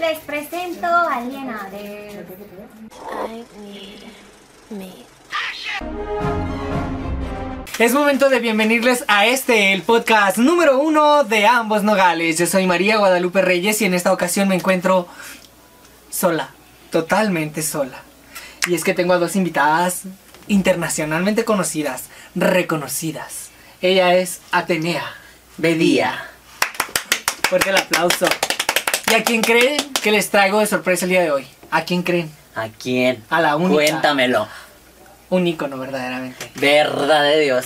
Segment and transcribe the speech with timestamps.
[0.00, 2.24] Les presento a Liena de...
[7.78, 12.38] Es momento de bienvenirles a este, el podcast número uno de ambos nogales.
[12.38, 15.06] Yo soy María Guadalupe Reyes y en esta ocasión me encuentro
[16.08, 16.48] sola,
[16.90, 18.00] totalmente sola.
[18.66, 20.04] Y es que tengo a dos invitadas
[20.48, 22.04] internacionalmente conocidas,
[22.34, 23.50] reconocidas.
[23.82, 25.04] Ella es Atenea
[25.58, 26.24] Bedía.
[27.50, 28.26] Fuerte el aplauso.
[29.10, 31.46] ¿Y a quién creen que les traigo de sorpresa el día de hoy?
[31.70, 32.30] ¿A quién creen?
[32.54, 33.22] ¿A quién?
[33.30, 33.74] A la única.
[33.74, 34.46] Cuéntamelo.
[35.30, 36.50] Un ícono, verdaderamente.
[36.56, 37.64] Verdad de Dios.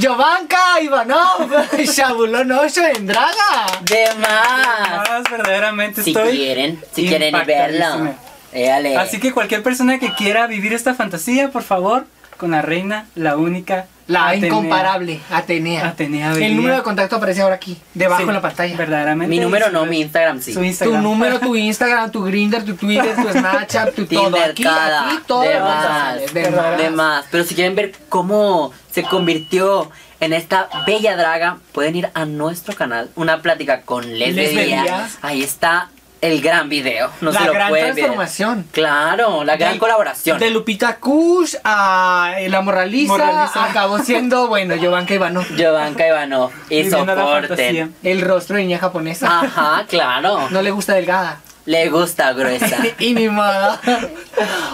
[0.00, 3.66] Jovanka Ivanov, Shabulon Osho en Draga.
[3.82, 5.08] De más.
[5.08, 6.36] Más, verdaderamente Si estoy.
[6.36, 8.14] quieren, si quieren impactadísimo.
[8.52, 8.96] Éale.
[8.96, 12.06] Así que cualquier persona que quiera vivir esta fantasía, por favor,
[12.40, 13.86] con la reina, la única.
[14.08, 14.48] La Atenea.
[14.48, 15.86] incomparable Atenea.
[15.86, 18.76] Atenea El número de contacto aparece ahora aquí, debajo Sí, en la pantalla.
[18.76, 19.30] Verdaderamente.
[19.30, 20.52] Mi número no, mi Instagram sí.
[20.52, 21.00] Su Tu Instagram.
[21.00, 24.24] número, tu Instagram, tu Grinder, tu Twitter, tu Snapchat, tu todo.
[24.24, 25.06] Tinder, Aquí, cada.
[25.10, 25.42] aquí, todo.
[25.42, 26.34] de más.
[26.34, 26.78] de más.
[26.78, 27.24] De más.
[27.30, 32.74] Pero si quieren ver cómo se convirtió en esta bella draga, pueden ir a nuestro
[32.74, 34.80] canal, una plática con Les Les Bedía.
[34.82, 35.08] Bedía.
[35.22, 35.88] Ahí está
[36.20, 37.10] el gran video.
[37.20, 37.94] No La se lo gran pueden ver.
[37.94, 38.66] transformación.
[38.72, 40.38] Claro, la gran De- colaboración.
[40.38, 43.64] De Lupita Kush a eh, La Morraliza, Morraliza.
[43.64, 45.46] acabó siendo, bueno, Jovanka Ivanov.
[45.56, 46.50] Giovanka Ivanov.
[46.68, 47.94] Y soporten.
[48.02, 49.40] El rostro de niña japonesa.
[49.40, 50.48] Ajá, claro.
[50.50, 51.40] No le gusta delgada.
[51.66, 52.78] Le gusta gruesa.
[52.98, 53.78] y ni modo.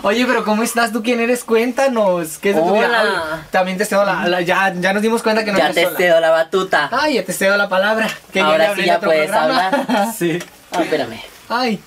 [0.03, 0.93] Oye, pero ¿cómo estás?
[0.93, 1.45] ¿Tú quién eres?
[1.45, 2.39] Cuéntanos.
[2.39, 3.43] ¿Qué es de tu vida?
[3.51, 5.97] También te cedo la, la- ya, ya nos dimos cuenta que no ya te sola.
[5.97, 6.89] cedo la batuta.
[6.93, 8.09] Ay, ya te cedo la palabra.
[8.33, 9.69] Que Ahora sí ya puedes programa.
[9.69, 10.09] hablar.
[10.17, 10.39] Sí.
[10.73, 11.21] Ah, espérame.
[11.49, 11.81] Ay,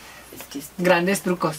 [0.77, 1.57] grandes trucos.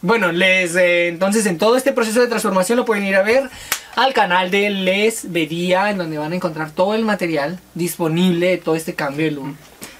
[0.00, 3.50] Bueno, les eh, entonces en todo este proceso de transformación lo pueden ir a ver
[3.96, 8.58] al canal de Les Bedía, en donde van a encontrar todo el material disponible de
[8.58, 9.56] todo este cambio de look.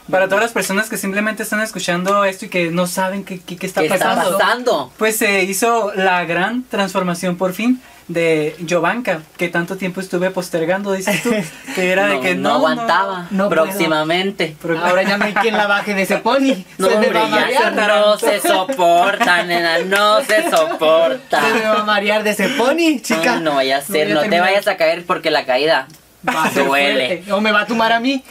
[0.09, 3.57] Para todas las personas que simplemente están escuchando esto y que no saben qué, qué-
[3.57, 4.39] qué está ¿Qué está pasando.
[4.39, 4.93] pasando?
[4.97, 10.93] Pues se hizo la gran transformación por fin de Jovanka, que tanto tiempo estuve postergando,
[10.93, 11.31] dices tú,
[11.75, 13.27] que era de que no no, aguantaba.
[13.31, 14.56] no próximamente.
[14.62, 16.65] Pero- Ahora ya no hay quien la baje de ese pony.
[16.78, 17.88] No, se hombre, va a ya marear.
[17.88, 21.41] no se soporta, nena, no se Se me soporta.
[21.41, 23.34] va a marear de ese pony, chica.
[23.37, 25.87] No, no vaya a ser, no te vayas a caer porque la caída
[26.28, 27.06] Va a ser duele.
[27.06, 27.33] fuerte.
[27.33, 28.25] O me va a tumar a mí.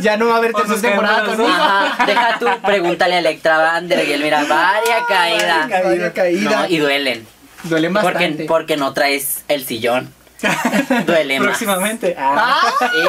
[0.00, 1.48] Ya no va a haber tercera temporada conmigo.
[1.50, 5.68] Ajá, deja tú, pregúntale a Electra Bander y él mira, varia caída.
[5.84, 6.50] Vaya caída.
[6.62, 7.26] No, y duelen.
[7.64, 8.44] Duele Porque, bastante.
[8.44, 10.12] porque no traes el sillón.
[11.06, 11.48] Duele más.
[11.48, 12.14] próximamente.
[12.18, 12.60] Ah.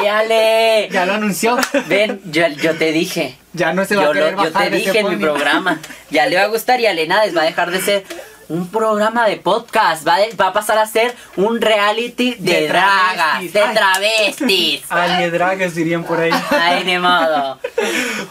[0.02, 0.88] ¡Éale!
[0.90, 1.58] Ya lo anunció.
[1.86, 3.36] Ven, yo, yo te dije.
[3.52, 5.08] Ya no se va Yo, a querer lo- yo bajar te de ese dije en
[5.10, 5.80] mi programa.
[6.10, 8.04] Ya le va a gustar y a Lenades va a dejar de ser
[8.48, 10.06] un programa de podcast.
[10.06, 13.52] Va, de- va a pasar a ser un reality de, De dragas, travestis.
[13.52, 13.74] de Ay.
[13.74, 14.82] travestis.
[14.90, 16.30] Aliedragas dirían por ahí.
[16.50, 17.58] Ay, ni modo.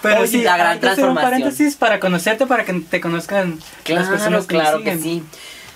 [0.02, 1.32] Pero Oye, sí, la gran hay que hacer un transformación.
[1.42, 5.24] paréntesis para conocerte, para que te conozcan las personas Claro, que claro que sí.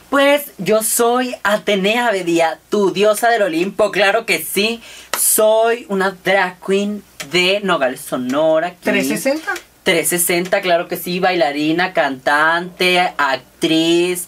[0.09, 4.81] Pues yo soy Atenea Bedía, tu diosa del Olimpo, claro que sí.
[5.17, 8.69] Soy una drag queen de Nogales Sonora.
[8.69, 8.77] aquí.
[8.83, 9.53] 360.
[9.83, 14.27] 360, claro que sí, bailarina, cantante, actriz,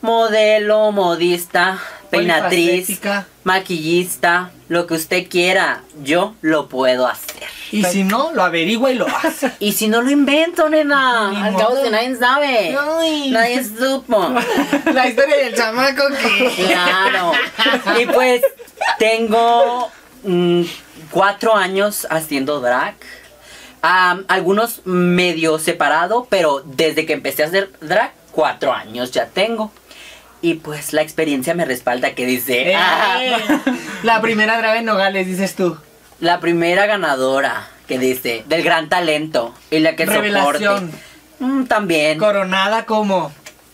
[0.00, 1.78] modelo, modista,
[2.10, 3.00] peinatriz,
[3.44, 7.48] maquillista, lo que usted quiera, yo lo puedo hacer.
[7.72, 9.50] Y si no, lo averigua y lo hace.
[9.60, 13.30] Y si no lo invento, nena, Ni al cabo que nadie sabe, Ay.
[13.30, 14.34] nadie supo.
[14.92, 16.66] La historia del chamaco que.
[16.66, 17.32] Claro.
[17.98, 18.42] Y pues
[18.98, 19.90] tengo
[20.22, 20.62] mm,
[21.10, 22.94] cuatro años haciendo drag.
[23.80, 29.72] Am, algunos medio separado, pero desde que empecé a hacer drag, cuatro años ya tengo.
[30.40, 33.20] Y pues la experiencia me respalda que dice, Eh, "Ah,
[34.04, 35.76] La primera drag en Nogales, dices tú.
[36.20, 39.54] la primera ganadora que dice, del gran talento.
[39.70, 40.90] Y la que Revelación.
[40.90, 41.04] soporte.
[41.40, 42.18] Mm, también.
[42.18, 43.32] Coronada como.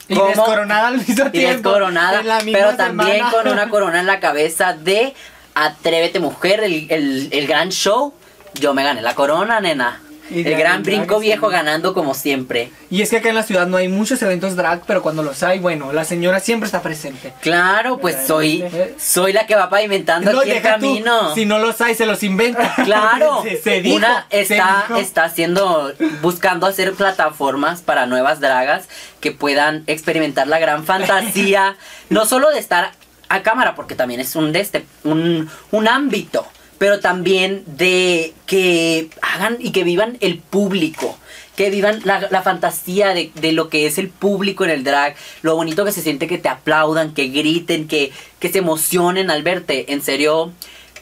[0.08, 0.28] Y ¿Cómo?
[0.28, 1.70] descoronada al mismo y tiempo.
[1.70, 3.30] descoronada, pero también semana.
[3.30, 5.14] con una corona en la cabeza de
[5.54, 8.12] Atrévete Mujer, el, el- el gran show.
[8.54, 10.00] Yo me gané la corona, nena.
[10.30, 12.70] Y el gran brinco viejo ganando como siempre.
[12.90, 15.42] Y es que acá en la ciudad no hay muchos eventos drag, pero cuando los
[15.42, 17.32] hay, bueno, la señora siempre está presente.
[17.42, 18.94] Claro, pues soy, Eh.
[18.98, 21.34] soy la que va pavimentando No, aquí el tú, camino.
[21.34, 22.74] Si no los hay, se los inventa.
[22.84, 25.00] Claro, se, se dijo, una se está, dijo.
[25.00, 28.88] está haciendo, buscando hacer plataformas para nuevas dragas
[29.20, 31.76] que puedan experimentar la gran fantasía,
[32.10, 32.92] no solo de estar
[33.28, 36.46] a cámara, porque también es un de este, un, un ámbito,
[36.78, 41.18] pero también de que hagan y que vivan el público.
[41.56, 45.14] Que vivan la, la fantasía de, de lo que es el público en el drag,
[45.42, 48.10] lo bonito que se siente que te aplaudan, que griten, que,
[48.40, 49.92] que se emocionen al verte.
[49.92, 50.52] En serio,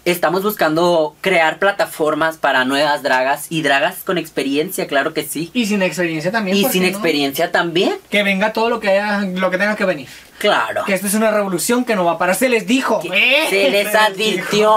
[0.04, 5.50] estamos buscando crear plataformas para nuevas dragas y dragas con experiencia, claro que sí.
[5.54, 6.56] Y sin experiencia también.
[6.56, 6.88] Y ¿por sin no?
[6.88, 10.08] experiencia también, Que venga todo lo que haya, lo que tenga que venir.
[10.42, 10.84] Claro.
[10.84, 12.34] Que esto es una revolución que no va a parar.
[12.34, 13.00] Se les dijo.
[13.12, 13.46] ¿eh?
[13.48, 14.76] Se les advirtió.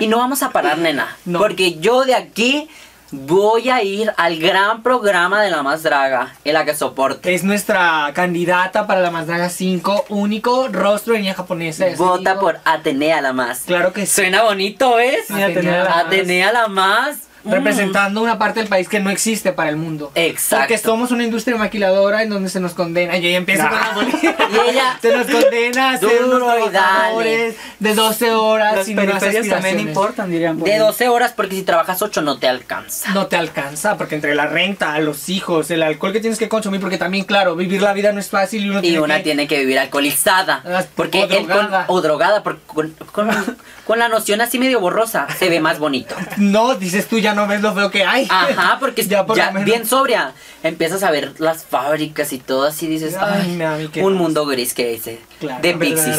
[0.00, 1.16] Y no vamos a parar, nena.
[1.24, 1.38] No.
[1.38, 2.68] Porque yo de aquí
[3.10, 7.34] voy a ir al gran programa de la más draga, en la que soporte.
[7.34, 11.86] Es nuestra candidata para la Más Draga 5, único rostro de niña japonesa.
[11.96, 13.60] Vota por Atenea la más.
[13.60, 14.22] Claro que sí.
[14.22, 15.26] Suena bonito, ¿ves?
[15.28, 16.04] Sí, Atenea la más.
[16.06, 17.18] Atenea la más.
[17.44, 17.50] Mm.
[17.52, 20.10] Representando una parte del país que no existe para el mundo.
[20.14, 20.62] Exacto.
[20.64, 23.16] Porque somos una industria maquiladora en donde se nos condena.
[23.18, 24.36] Y ella empieza con la política.
[24.50, 29.48] Y ella- se nos condena a ser unos trabajadores de 12 horas Las sin periferias
[29.48, 30.58] también importan, dirían.
[30.58, 30.78] De ahí.
[30.78, 33.10] 12 horas, porque si trabajas 8 no te alcanza.
[33.12, 36.80] No te alcanza, porque entre la renta, los hijos, el alcohol que tienes que consumir,
[36.80, 39.22] porque también, claro, vivir la vida no es fácil y uno Y tiene una que...
[39.24, 40.62] tiene que vivir alcoholizada.
[40.64, 41.84] Ah, Porque o el con- drogada.
[41.88, 46.14] o drogada, porque con, con- con la noción así medio borrosa se ve más bonito.
[46.38, 48.26] No, dices tú, ya no ves lo feo que hay.
[48.30, 49.64] Ajá, porque Ya ya, por menos.
[49.64, 50.32] bien sobria.
[50.62, 53.60] Empiezas a ver las fábricas y todo así dices, Ay,
[54.00, 55.20] un mundo gris que dice.
[55.40, 56.18] Claro, de pixies.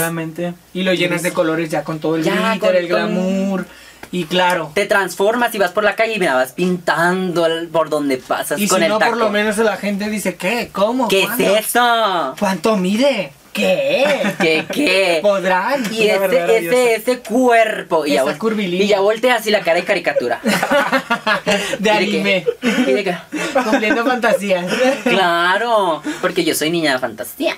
[0.73, 3.65] Y lo llenas de colores ya con todo el Ya, glitter, el glamour.
[4.12, 4.71] Y claro.
[4.73, 8.59] Te transformas y vas por la calle y mira, vas pintando el- por donde pasas
[8.59, 9.12] Y con si el no, taco.
[9.12, 10.69] por lo menos la gente dice, ¿qué?
[10.71, 11.07] ¿Cómo?
[11.07, 11.44] ¿Qué ¿Cuándo?
[11.57, 12.35] es eso?
[12.39, 13.33] ¿Cuánto mide?
[13.56, 14.36] ¿Qué?
[14.42, 15.19] ¿Qué qué?
[15.24, 15.81] ¿Podrán?
[15.92, 18.06] Y ese, ese, ese cuerpo.
[18.06, 18.25] Y ya,
[18.57, 20.42] y ya voltea así la cara de caricatura.
[21.80, 22.46] de ¿Y anime.
[22.62, 23.18] ¿Y de?
[23.63, 24.66] Cumpliendo fantasías.
[25.06, 27.57] Claro, porque yo soy niña de fantasía.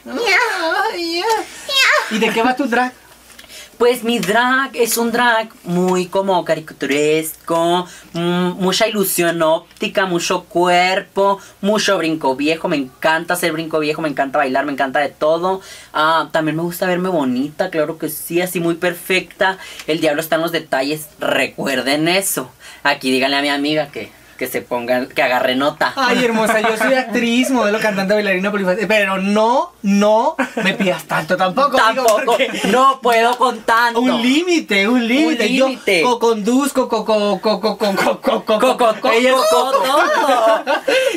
[2.12, 2.94] ¿Y de qué va tu drag?
[3.78, 11.40] Pues mi drag es un drag muy como caricaturesco, mm, mucha ilusión óptica, mucho cuerpo,
[11.62, 12.68] mucho brinco viejo.
[12.70, 15.62] Me encanta hacer brinco viejo, me encanta bailar, me encanta de todo.
[15.94, 19.60] Ah, también me gusta verme bonita, claro que sí, así muy perfecta.
[19.86, 22.50] El diablo está en los detalles, recuerden eso.
[22.82, 25.92] Aquí díganle a mi amiga que, que se ponga, que agarre nota.
[25.96, 28.52] Ay, hermosa, yo soy actriz, modelo, cantante, bailarina,
[28.88, 31.76] pero no, no me pidas tanto tampoco.
[31.78, 32.38] Tampoco,
[32.72, 34.00] no puedo con tanto.
[34.00, 35.54] Un límite, un límite.
[35.54, 36.02] Yo límite.
[36.04, 39.42] co-conduzco, co co co co co co co co Co- co- co- Ella es co-
[39.50, 40.64] co- todo.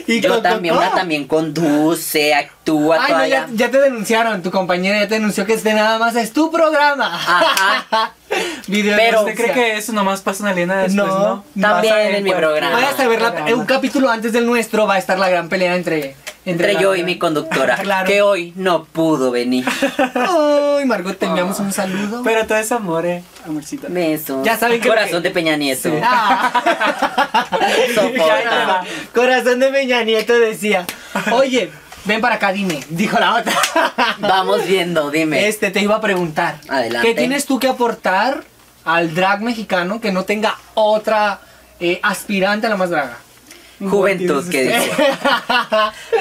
[0.07, 3.47] Y Yo también, una también conduce, actúa Ay, no, todavía.
[3.51, 6.51] ya, ya te denunciaron, tu compañera ya te denunció que este nada más es tu
[6.51, 7.07] programa.
[7.15, 8.15] Ajá.
[8.69, 11.45] Video Pero- ¿Usted cree que eso nomás pasa en Aliena después, No.
[11.55, 11.61] no?
[11.61, 12.75] También en mi programa.
[12.77, 15.75] Vayas a ver la- un capítulo antes del nuestro va a estar la gran pelea
[15.75, 16.15] entre
[16.47, 18.07] Entre la- yo y mi conductora, Claro.
[18.07, 19.65] que hoy no pudo venir.
[20.15, 22.23] Ay, Margot, te enviamos un saludo.
[22.23, 23.89] Pero todo es amor, eh, amorcita.
[23.91, 24.43] Beso.
[24.45, 25.91] Ya saben que- Corazón de Peña Nieto.
[26.03, 26.53] Ah.
[29.15, 30.87] Corazón de Peña Nieto decía,
[31.33, 31.71] oye,
[32.05, 33.55] ven para acá, dime, dijo la otra.
[34.19, 35.49] Vamos viendo, dime.
[35.49, 36.61] Este, te iba a preguntar.
[36.69, 37.09] Adelante.
[37.09, 38.45] ¿Qué tienes tú que aportar
[38.85, 41.41] al drag mexicano que no tenga otra
[41.79, 43.19] eh, aspirante a la más draga?
[43.81, 44.91] Juventud, que dice.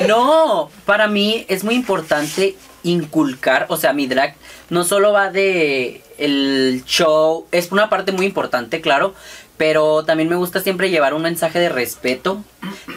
[0.08, 4.36] No, para mí es muy importante inculcar, o sea, mi drag
[4.70, 9.14] no solo va de el show, es una parte muy importante, claro,
[9.60, 12.46] pero también me gusta siempre llevar un mensaje de respeto,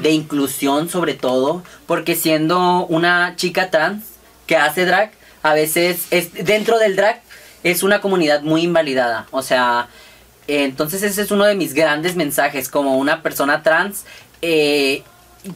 [0.00, 4.05] de inclusión sobre todo, porque siendo una chica trans
[4.47, 5.11] que hace drag,
[5.43, 7.20] a veces es dentro del drag
[7.64, 9.88] es una comunidad muy invalidada, o sea,
[10.47, 14.05] entonces ese es uno de mis grandes mensajes como una persona trans
[14.41, 15.03] eh,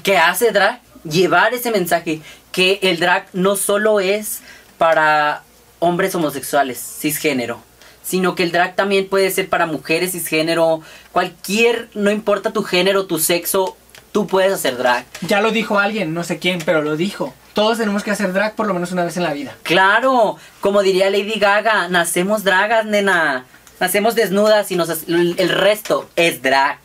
[0.03, 2.21] que hace drag, llevar ese mensaje
[2.51, 4.41] que el drag no solo es
[4.77, 5.45] para
[5.79, 7.61] hombres homosexuales, cisgénero,
[8.07, 10.81] sino que el drag también puede ser para mujeres cisgénero,
[11.13, 13.77] cualquier, no importa tu género, tu sexo,
[14.13, 15.05] tú puedes hacer drag.
[15.23, 17.35] Ya lo dijo alguien, no sé quién, pero lo dijo.
[17.53, 19.57] Todos tenemos que hacer drag por lo menos una vez en la vida.
[19.65, 23.45] Claro, como diría Lady Gaga, nacemos dragas, nena.
[23.81, 26.79] Nacemos desnudas y nos, el resto es drag.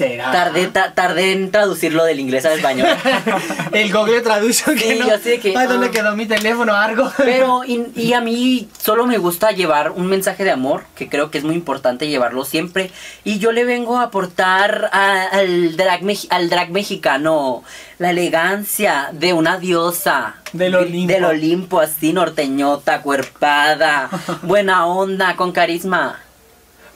[0.00, 0.30] Será.
[0.32, 2.88] Tardé, ta- tardé en traducirlo del inglés al español.
[3.72, 5.08] El Google Traduction que Sí, no.
[5.08, 5.90] yo sé que- Ay, ¿dónde ah.
[5.90, 6.74] quedó mi teléfono?
[6.74, 7.12] Algo.
[7.18, 11.30] Pero, y, y a mí solo me gusta llevar un mensaje de amor, que creo
[11.30, 12.90] que es muy importante llevarlo siempre.
[13.24, 17.62] Y yo le vengo a aportar a- al, drag, al drag mexicano
[17.98, 20.36] la elegancia de una diosa.
[20.54, 21.12] Del De- Olimpo.
[21.12, 24.08] Del Olimpo, así norteñota, cuerpada,
[24.42, 26.18] buena onda, con carisma.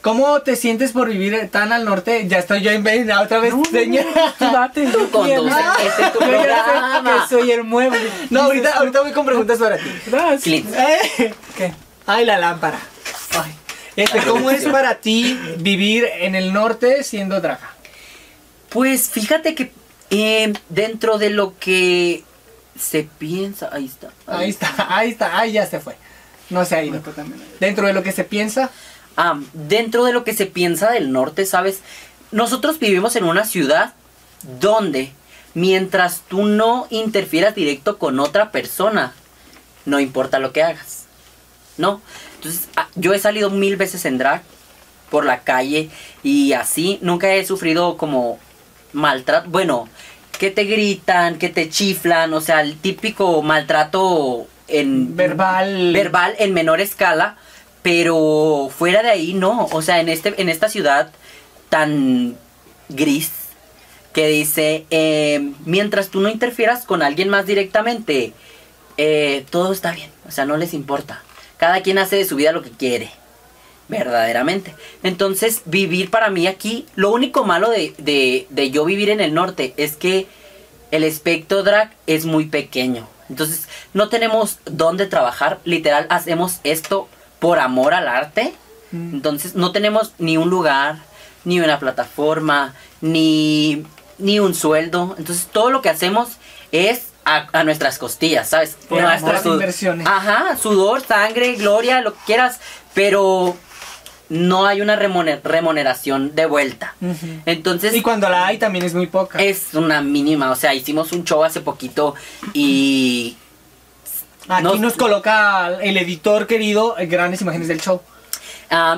[0.04, 2.28] ¿Cómo te sientes por vivir tan al norte?
[2.28, 4.34] Ya estoy yo en vez otra vez, señora.
[4.38, 5.48] Date, yo conduce, quiero.
[5.82, 7.26] este es tu Yo programa.
[7.26, 7.98] soy el mueble.
[8.28, 10.62] No, ahorita, ahorita voy con preguntas para ti.
[10.76, 11.72] Eh, ¿Qué?
[12.04, 12.78] Ay, la lámpara.
[13.30, 13.54] Ay.
[13.96, 17.70] Este, ¿Cómo es para ti vivir en el norte siendo draga?
[18.68, 19.72] Pues fíjate que
[20.10, 22.24] eh, dentro de lo que
[22.78, 24.10] se piensa, ahí está.
[24.26, 25.96] Ahí está, ahí está, ahí ya se fue.
[26.50, 27.00] No se ha ido.
[27.00, 27.42] También.
[27.58, 28.70] Dentro de lo que se piensa,
[29.16, 31.80] ah, dentro de lo que se piensa del norte, ¿sabes?
[32.30, 33.94] Nosotros vivimos en una ciudad
[34.60, 35.12] donde
[35.54, 39.14] mientras tú no interfieras directo con otra persona,
[39.84, 41.04] no importa lo que hagas.
[41.76, 42.00] ¿No?
[42.36, 44.42] Entonces, ah, yo he salido mil veces en drag
[45.10, 45.90] por la calle
[46.22, 48.38] y así, nunca he sufrido como
[48.92, 49.48] maltrato.
[49.50, 49.88] Bueno,
[50.38, 55.92] que te gritan, que te chiflan, o sea, el típico maltrato en Verbal.
[55.92, 57.36] verbal en menor escala,
[57.84, 61.12] pero fuera de ahí no, o sea, en este en esta ciudad
[61.68, 62.34] tan
[62.88, 63.30] gris
[64.14, 68.32] que dice, eh, mientras tú no interfieras con alguien más directamente,
[68.96, 71.22] eh, todo está bien, o sea, no les importa.
[71.58, 73.10] Cada quien hace de su vida lo que quiere,
[73.88, 74.74] verdaderamente.
[75.02, 79.34] Entonces, vivir para mí aquí, lo único malo de, de, de yo vivir en el
[79.34, 80.26] norte es que
[80.90, 83.06] el espectro drag es muy pequeño.
[83.28, 87.08] Entonces, no tenemos dónde trabajar, literal, hacemos esto
[87.44, 88.54] por amor al arte.
[88.90, 89.16] Mm.
[89.16, 90.96] Entonces, no tenemos ni un lugar,
[91.44, 92.72] ni una plataforma,
[93.02, 93.84] ni,
[94.16, 95.14] ni un sueldo.
[95.18, 96.30] Entonces, todo lo que hacemos
[96.72, 98.78] es a, a nuestras costillas, ¿sabes?
[98.88, 99.02] Por
[99.42, 100.06] sud- inversiones.
[100.06, 102.60] Ajá, sudor, sangre, gloria, lo que quieras,
[102.94, 103.54] pero
[104.30, 106.94] no hay una remuner- remuneración de vuelta.
[107.44, 109.38] Entonces, Y cuando la hay también es muy poca.
[109.42, 112.14] es una mínima, o sea, hicimos un show hace poquito
[112.54, 113.36] y
[114.48, 118.00] Aquí nos- nos coloca el editor querido eh, grandes imágenes del show.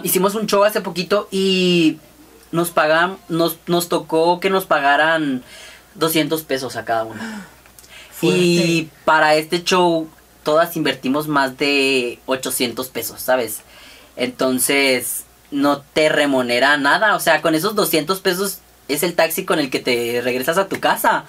[0.02, 1.98] Hicimos un show hace poquito y
[2.52, 5.42] nos pagan, nos, nos tocó que nos pagaran
[5.96, 7.20] 200 pesos a cada uno.
[8.34, 10.08] Y para este show
[10.42, 13.60] todas invertimos más de 800 pesos, ¿sabes?
[14.16, 19.58] Entonces no te remunera nada, o sea, con esos 200 pesos es el taxi con
[19.58, 21.24] el que te regresas a tu casa.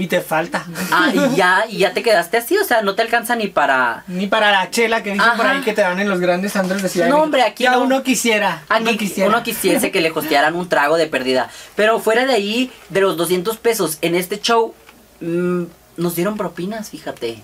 [0.00, 0.64] Y te falta.
[0.90, 4.04] Ah, y ya, y ya te quedaste así, o sea, no te alcanza ni para...
[4.06, 6.80] Ni para la chela que dicen por ahí que te dan en los grandes andros
[6.82, 7.82] de Ciudad No, hombre, aquí Ya no.
[7.82, 8.62] uno quisiera.
[8.68, 9.28] Aquí uno quisiera.
[9.28, 11.50] uno quisiese que le costearan un trago de pérdida.
[11.76, 14.74] Pero fuera de ahí, de los 200 pesos en este show,
[15.20, 15.64] mm,
[15.96, 17.42] nos dieron propinas, fíjate.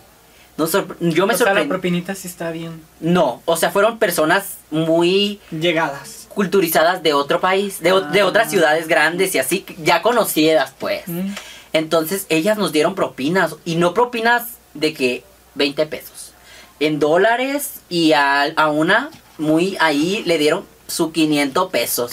[0.56, 2.82] Nos sorpre- yo me o sea, la propinita sí está bien.
[3.00, 6.28] No, o sea, fueron personas muy Llegadas.
[6.30, 8.26] culturizadas de otro país, de, o- de Ah.
[8.26, 11.02] otras ciudades grandes y así, ya conocidas, pues.
[11.06, 11.28] Mm.
[11.76, 15.24] Entonces ellas nos dieron propinas y no propinas de que
[15.56, 16.32] 20 pesos.
[16.80, 22.10] En dólares y a, a una muy ahí le dieron su 500 pesos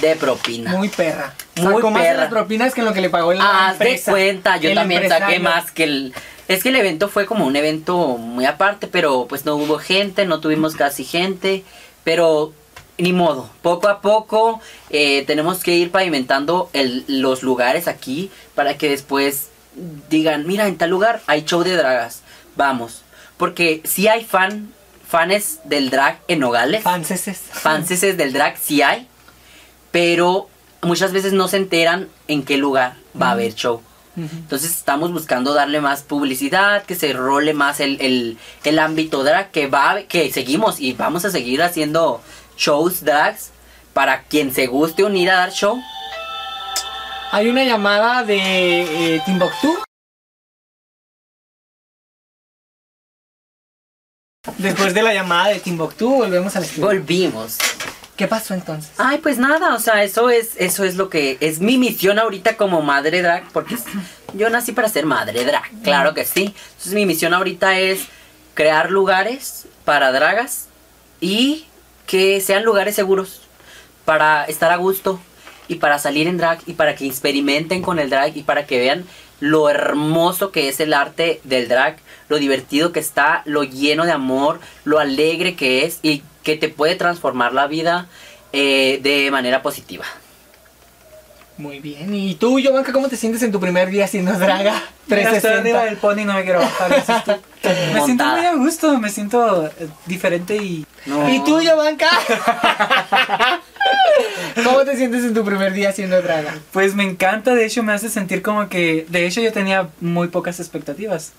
[0.00, 0.72] de propina.
[0.72, 1.32] Muy perra.
[1.56, 2.20] Muy Sacó más de perra.
[2.22, 5.38] las propinas que lo que le pagó la Haz de cuenta, yo El también saqué
[5.38, 6.14] más que el...
[6.48, 10.26] Es que el evento fue como un evento muy aparte, pero pues no hubo gente,
[10.26, 11.62] no tuvimos casi gente,
[12.02, 12.52] pero
[12.98, 14.60] ni modo, poco a poco
[14.90, 19.48] eh, tenemos que ir pavimentando el- los lugares aquí para que después
[20.08, 22.22] digan, mira, en tal lugar hay show de dragas,
[22.56, 23.02] vamos.
[23.36, 24.72] Porque si hay fan,
[25.08, 27.38] fans del drag en Nogales, Fanceses.
[27.38, 29.08] fanses del drag sí hay,
[29.90, 30.48] pero
[30.82, 33.80] muchas veces no se enteran en qué lugar va a haber show.
[34.16, 39.50] Entonces estamos buscando darle más publicidad, que se role más el, el, el ámbito drag,
[39.50, 42.20] que va, que seguimos y vamos a seguir haciendo
[42.56, 43.50] shows drags
[43.92, 45.80] para quien se guste unir a dar show.
[47.30, 49.76] Hay una llamada de eh, Timbuktu.
[54.58, 56.86] Después de la llamada de Timbuktu, volvemos al estudio.
[56.86, 57.58] Volvimos.
[58.16, 58.92] ¿Qué pasó entonces?
[58.98, 62.56] Ay, pues nada, o sea, eso es, eso es lo que es mi misión ahorita
[62.56, 63.76] como madre drag, porque
[64.34, 66.54] yo nací para ser madre drag, claro que sí.
[66.68, 68.06] Entonces mi misión ahorita es
[68.54, 70.68] crear lugares para dragas
[71.20, 71.66] y
[72.06, 73.40] que sean lugares seguros
[74.04, 75.20] para estar a gusto
[75.68, 78.78] y para salir en drag y para que experimenten con el drag y para que
[78.78, 79.04] vean
[79.40, 81.96] lo hermoso que es el arte del drag,
[82.28, 86.68] lo divertido que está, lo lleno de amor, lo alegre que es y que te
[86.68, 88.08] puede transformar la vida
[88.52, 90.04] eh, de manera positiva.
[91.56, 92.12] Muy bien.
[92.12, 94.82] ¿Y tú, Giovanka, cómo te sientes en tu primer día siendo draga?
[95.06, 95.60] Mira, estoy 360.
[95.60, 96.90] arriba del pony no me quiero bajar.
[97.94, 101.28] Me siento muy a gusto, me siento eh, diferente y No.
[101.28, 102.08] ¿Y tú, Giovanka?
[104.64, 106.54] ¿Cómo te sientes en tu primer día siendo draga?
[106.72, 110.28] Pues me encanta, de hecho me hace sentir como que, de hecho yo tenía muy
[110.28, 111.32] pocas expectativas,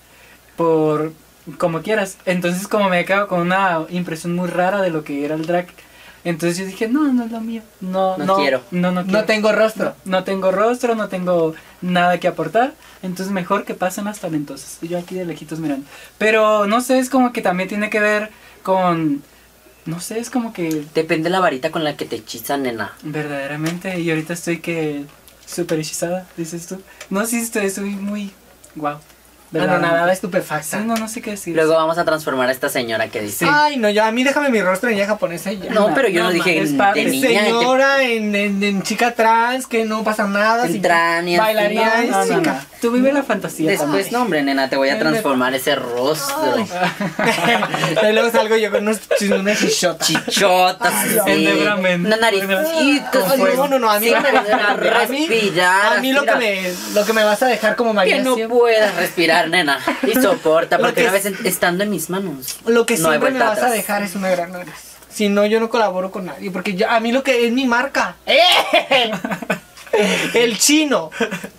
[0.56, 1.12] por
[1.58, 5.34] como quieras, entonces como me quedado con una impresión muy rara de lo que era
[5.36, 5.66] el drag,
[6.24, 8.62] entonces yo dije, no, no es lo mío, no, No no, quiero.
[8.72, 9.20] no, no, quiero.
[9.20, 9.94] No tengo rostro.
[10.04, 14.88] no tengo rostro, no tengo nada que aportar, entonces mejor que pasen las talentosas, y
[14.88, 15.86] yo aquí de lejitos mirando,
[16.18, 18.30] pero no sé, es como que también tiene que ver
[18.62, 19.22] con,
[19.86, 22.94] no sé, es como que Depende la varita con la que te hechizan, nena.
[23.02, 25.04] Verdaderamente, y ahorita estoy que
[25.46, 26.80] súper hechizada, dices tú.
[27.10, 28.32] No, sí, estoy, estoy muy.
[28.74, 28.98] Wow.
[29.54, 30.78] Anonadada, estupefacta.
[30.78, 31.54] Sí, no, no sé qué decir.
[31.54, 33.44] Luego vamos a transformar a esta señora que dice.
[33.46, 33.50] Sí.
[33.52, 35.70] Ay, no, ya a mí déjame mi rostro en ya japonesa y ya.
[35.70, 37.04] No, pero yo no, No, dije es en- padre.
[37.04, 37.44] de niña.
[37.44, 40.66] Señora en, en- en chica trans, que no pasa nada.
[40.66, 41.44] En si tran y así.
[41.44, 42.52] Bailaría No, no, no, chica.
[42.52, 42.76] no.
[42.80, 43.70] Tú vive la fantasía.
[43.70, 46.36] Después, no, hombre, nena, te voy a transformar ese rostro.
[48.08, 49.00] y luego salgo yo con unos,
[49.38, 50.04] una chichota.
[50.04, 50.92] Chichotas,
[51.24, 51.48] sí.
[51.48, 52.64] Una naricita.
[53.36, 53.66] Fuego.
[53.66, 57.04] no, no, no, a mí no a mí, respirar, a mí lo que me lo
[57.04, 59.78] que me vas a dejar como Que María no siempre- puedas respirar, nena.
[60.06, 62.56] Y soporta, porque que una vez estando en mis manos.
[62.66, 64.72] Lo que no siempre me vas a dejar es una gran nariz.
[65.10, 66.50] Si no, yo no colaboro con nadie.
[66.50, 68.16] Porque yo- a mí lo que es mi marca.
[68.26, 69.10] ¡Eh!
[70.34, 71.10] El chino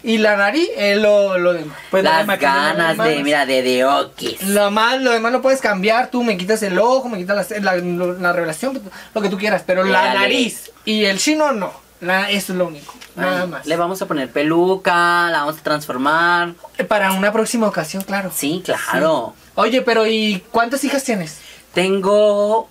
[0.03, 1.75] y la nariz es lo, lo demás.
[1.89, 4.43] Pues Las ganas de, mira, de de okis.
[4.43, 6.11] Lo más, lo demás lo puedes cambiar.
[6.11, 8.79] Tú me quitas el ojo, me quitas la, la, lo- la revelación,
[9.15, 9.63] lo que tú quieras.
[9.65, 11.73] Pero la nariz y el chino no.
[12.01, 12.93] La- eso es lo único.
[13.17, 13.65] Nada más.
[13.65, 16.53] Le vamos a poner peluca, la vamos a transformar.
[16.87, 18.31] Para una próxima ocasión, claro.
[18.33, 19.33] Sí, claro.
[19.55, 21.39] Oye, pero ¿y cuántas hijas tienes?
[21.73, 22.69] Tengo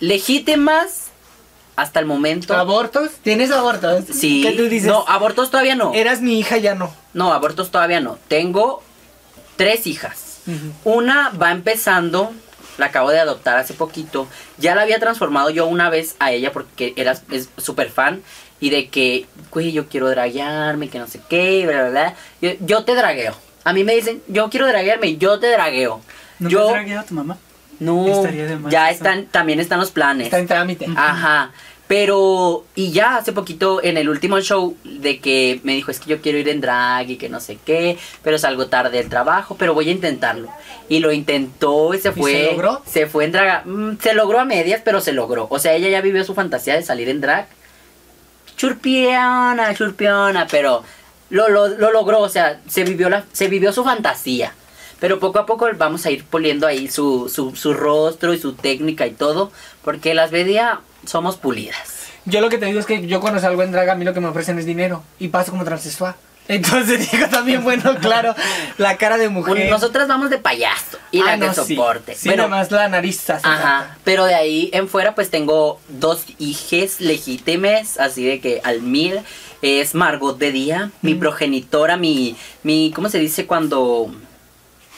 [0.00, 1.04] legítimas
[1.76, 2.54] hasta el momento.
[2.56, 3.10] ¿Abortos?
[3.22, 4.04] ¿Tienes abortos?
[4.12, 4.42] Sí.
[4.42, 4.88] ¿Qué tú dices?
[4.88, 5.92] No, abortos todavía no.
[5.94, 6.94] Eras mi hija, ya no.
[7.12, 8.18] No, abortos todavía no.
[8.28, 8.82] Tengo
[9.56, 10.40] tres hijas.
[10.84, 12.32] Una va empezando,
[12.76, 14.28] la acabo de adoptar hace poquito.
[14.58, 17.18] Ya la había transformado yo una vez a ella porque era
[17.56, 18.22] súper fan.
[18.64, 22.14] Y de que, güey, yo quiero draguearme, que no sé qué, bla, bla, bla.
[22.40, 23.34] Yo, yo te dragueo.
[23.62, 26.00] A mí me dicen, yo quiero draguearme, y yo te dragueo.
[26.38, 27.36] ¿No yo, dragueado a tu mamá?
[27.78, 28.96] no, Estaría de más ya eso.
[29.04, 30.26] están, también están los planes.
[30.28, 30.86] Está en trámite.
[30.96, 31.50] Ajá.
[31.86, 36.08] Pero, y ya hace poquito en el último show de que me dijo, es que
[36.08, 39.56] yo quiero ir en drag y que no sé qué, pero salgo tarde del trabajo,
[39.58, 40.48] pero voy a intentarlo.
[40.88, 42.32] Y lo intentó y se fue.
[42.32, 42.82] se logró?
[42.86, 43.66] Se fue en drag.
[43.66, 45.46] mm, Se logró a medias, pero se logró.
[45.50, 47.46] O sea, ella ya vivió su fantasía de salir en drag.
[48.56, 50.82] Churpiona, churpiona, pero
[51.30, 54.54] lo, lo, lo logró, o sea, se vivió, la, se vivió su fantasía.
[55.00, 58.54] Pero poco a poco vamos a ir poliendo ahí su, su, su rostro y su
[58.54, 59.50] técnica y todo,
[59.82, 62.08] porque las Bedia somos pulidas.
[62.24, 64.14] Yo lo que te digo es que yo cuando salgo en drag a mí lo
[64.14, 66.14] que me ofrecen es dinero y paso como transexual.
[66.48, 68.34] Entonces digo también, bueno, claro,
[68.78, 69.70] la cara de mujer.
[69.70, 71.74] Nosotras vamos de payaso y Ah, la no, sí.
[71.74, 72.14] soporte.
[72.14, 76.24] Sí, bueno, más la nariz hace Ajá, pero de ahí en fuera pues tengo dos
[76.38, 79.20] hijes legítimes, así de que al mil
[79.62, 81.18] es Margot de Día, mi Mm.
[81.20, 84.10] progenitora, mi, mi, ¿cómo se dice cuando?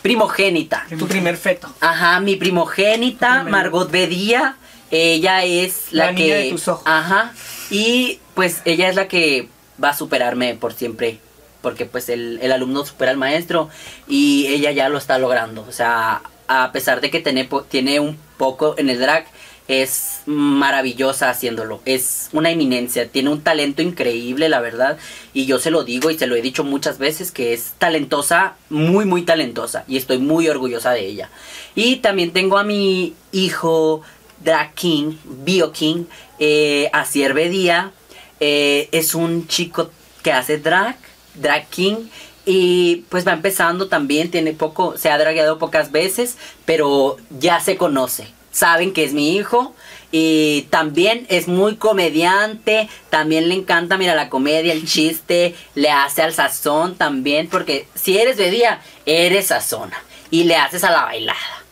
[0.03, 0.87] Primogénita.
[0.99, 1.69] Tu primer feto.
[1.81, 3.43] Ajá, mi primogénita.
[3.45, 4.57] Margot Bedía,
[4.91, 6.35] ella es la, La que...
[6.35, 6.83] de tus ojos.
[6.87, 7.33] Ajá,
[7.71, 9.49] y pues ella es la que
[9.83, 11.19] va a superarme por siempre,
[11.67, 13.69] porque pues el, el alumno supera al maestro
[14.07, 18.17] y ella ya lo está logrando, o sea, a pesar de que tiene, tiene un
[18.37, 19.27] poco en el drag,
[19.67, 24.97] es maravillosa haciéndolo, es una eminencia, tiene un talento increíble, la verdad,
[25.35, 28.55] y yo se lo digo y se lo he dicho muchas veces que es talentosa,
[28.71, 31.31] muy muy talentosa, y estoy muy orgullosa de ella.
[31.75, 34.03] Y también tengo a mi hijo
[34.45, 36.05] Drag King, Bio King,
[36.39, 37.91] eh, Asier Bedía,
[38.39, 39.91] eh, es un chico
[40.27, 40.97] que hace drag,
[41.41, 42.09] Drag King,
[42.47, 47.77] y pues va empezando también, tiene poco, se ha dragueado pocas veces, pero ya se
[47.77, 48.29] conoce.
[48.53, 49.75] Saben que es mi hijo
[50.13, 56.23] y también es muy comediante, también le encanta, mira, la comedia, el chiste, le hace
[56.23, 59.99] al sazón también, porque si eres día, eres sazona
[60.31, 61.66] y le haces a la bailada.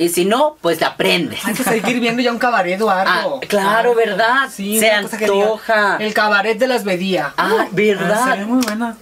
[0.00, 1.40] Y si no, pues la aprendes.
[1.44, 3.40] Pues hay que ir viendo ya un cabaret, Eduardo.
[3.42, 4.48] Ah, claro, ¿verdad?
[4.50, 5.96] Sí, Se antoja.
[5.98, 7.34] El cabaret de las Bedía.
[7.36, 8.24] Ah, Ah, ¿verdad?
[8.30, 8.96] sería muy buena.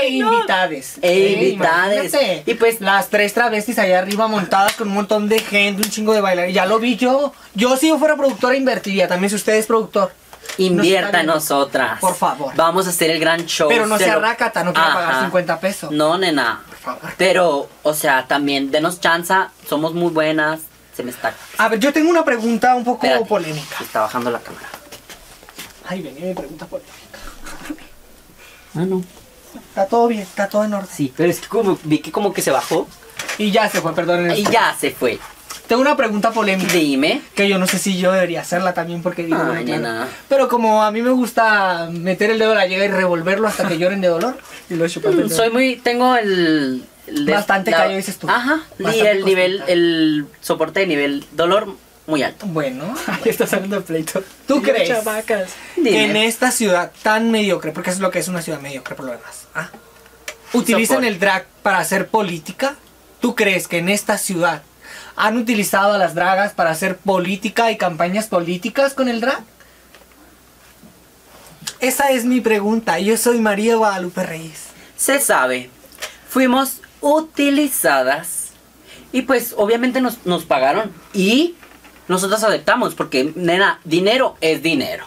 [0.00, 0.32] ¡Ay, E no!
[0.34, 0.98] invitades.
[1.00, 2.12] E invitades.
[2.46, 6.12] Y pues- Las tres travestis allá arriba montadas con un montón de gente, un chingo
[6.12, 6.48] de bailar.
[6.48, 7.32] Ya lo vi yo.
[7.54, 9.06] Yo si yo fuera productora invertiría.
[9.06, 10.12] También si usted es productor.
[10.58, 12.00] Invierta en nosotras.
[12.00, 12.52] Por favor.
[12.56, 13.68] Vamos a hacer el gran show.
[13.68, 15.20] Pero no Se sea lo- rácata, no quiero pagar Ajá.
[15.22, 15.90] 50 pesos.
[15.92, 16.60] No, nena.
[16.82, 17.12] Favor.
[17.16, 19.50] Pero, o sea, también denos chanza.
[19.68, 20.60] Somos muy buenas.
[20.96, 21.34] Se me está.
[21.58, 23.78] A ver, yo tengo una pregunta un poco Espérate, polémica.
[23.78, 24.66] se está bajando la cámara.
[25.88, 26.92] Ay, venía mi pregunta polémica.
[28.74, 29.04] Ah, no.
[29.54, 30.88] Está todo bien, está todo en orden.
[30.90, 32.88] Sí, pero es que como vi que como que se bajó.
[33.36, 34.30] Y ya se fue, perdón.
[34.30, 35.18] Y ya se fue.
[35.66, 36.72] Tengo una pregunta polémica.
[36.72, 37.22] Dime.
[37.34, 39.82] Que yo no sé si yo debería hacerla también porque digo, Ay, claro.
[39.82, 40.08] nena.
[40.28, 43.66] Pero como a mí me gusta meter el dedo en la llaga y revolverlo hasta
[43.68, 44.36] que lloren de dolor.
[44.68, 45.28] Y lo el dedo.
[45.28, 45.76] Soy muy.
[45.76, 46.84] Tengo el.
[47.06, 48.28] el de- Bastante callo, dices tú.
[48.28, 48.60] Ajá.
[48.78, 49.62] Y el nivel.
[49.66, 51.74] El soporte de nivel dolor
[52.06, 52.46] muy alto.
[52.46, 54.22] Bueno, Ahí está saliendo el pleito.
[54.46, 54.88] ¿Tú Y crees?
[54.88, 55.50] Chavacas.
[55.76, 56.04] Dime.
[56.04, 59.06] en esta ciudad tan mediocre, porque eso es lo que es una ciudad mediocre por
[59.06, 59.46] lo demás.
[59.54, 59.68] ¿ah?
[60.52, 62.74] ¿Utilizan el drag para hacer política?
[63.20, 64.62] ¿Tú crees que en esta ciudad
[65.16, 69.42] han utilizado a las dragas para hacer política y campañas políticas con el drag?
[71.80, 72.98] Esa es mi pregunta.
[72.98, 74.66] Yo soy María Guadalupe Reyes.
[74.96, 75.68] Se sabe.
[76.28, 78.50] Fuimos utilizadas.
[79.12, 81.56] Y pues obviamente nos, nos pagaron y
[82.08, 85.06] nosotros aceptamos porque, nena, dinero es dinero.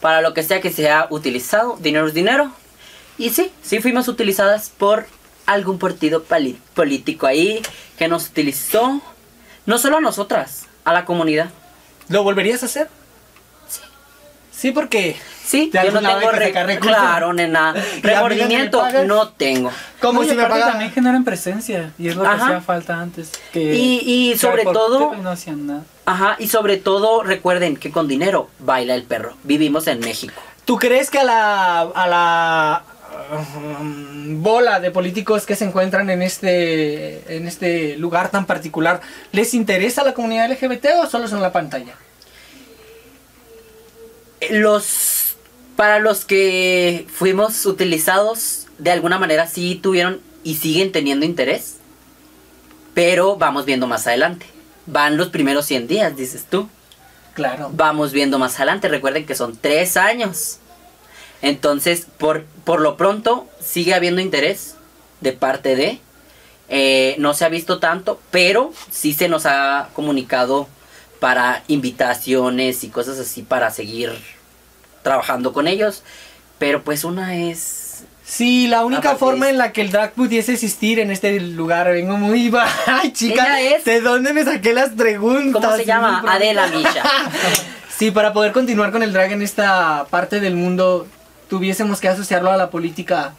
[0.00, 2.52] Para lo que sea que sea utilizado, dinero es dinero.
[3.16, 5.06] Y sí, sí fuimos utilizadas por
[5.46, 6.24] algún partido
[6.74, 7.62] político ahí
[7.98, 9.00] que nos utilizó,
[9.66, 11.50] no solo a nosotras, a la comunidad.
[12.08, 12.88] ¿Lo volverías a hacer?
[13.68, 13.80] Sí.
[14.52, 15.16] Sí, porque...
[15.44, 16.78] Sí, De yo no tengo re-.
[16.80, 17.74] Claro, nena.
[17.76, 19.70] ¿Y a mí no me Remordimiento no tengo.
[20.00, 20.70] Como si me pagaran...
[20.70, 23.30] también generan presencia y es lo que hacía falta antes.
[23.52, 25.82] Que Y- y sobre por todo- no hacían nada.
[26.06, 29.36] Ajá, y sobre todo recuerden que con dinero baila el perro.
[29.42, 30.34] Vivimos en México.
[30.64, 32.82] ¿Tú crees que a la, a la
[34.42, 39.00] bola de políticos que se encuentran en este, en este lugar tan particular
[39.32, 41.94] les interesa la comunidad LGBT o solo son la pantalla?
[44.50, 45.36] Los
[45.76, 51.78] para los que fuimos utilizados de alguna manera sí tuvieron y siguen teniendo interés.
[52.92, 54.46] Pero vamos viendo más adelante.
[54.86, 56.68] Van los primeros 100 días, dices tú.
[57.34, 57.70] Claro.
[57.72, 58.88] Vamos viendo más adelante.
[58.88, 60.58] Recuerden que son tres años.
[61.44, 64.76] Entonces, por, por lo pronto, sigue habiendo interés
[65.20, 65.98] de parte de.
[66.70, 70.66] Eh, no se ha visto tanto, pero sí se nos ha comunicado
[71.20, 74.10] para invitaciones y cosas así para seguir
[75.02, 76.02] trabajando con ellos.
[76.58, 78.04] Pero pues una es...
[78.24, 82.16] Sí, la única forma en la que el drag pudiese existir en este lugar, vengo
[82.16, 82.50] muy...
[82.86, 85.62] Ay, chica, es- ¿de dónde me saqué las preguntas?
[85.62, 86.24] ¿Cómo se llama?
[86.26, 86.68] Adela.
[86.68, 87.02] Misha.
[87.96, 91.06] Sí, para poder continuar con el drag en esta parte del mundo,
[91.54, 93.34] tuviésemos que asociarlo a la política.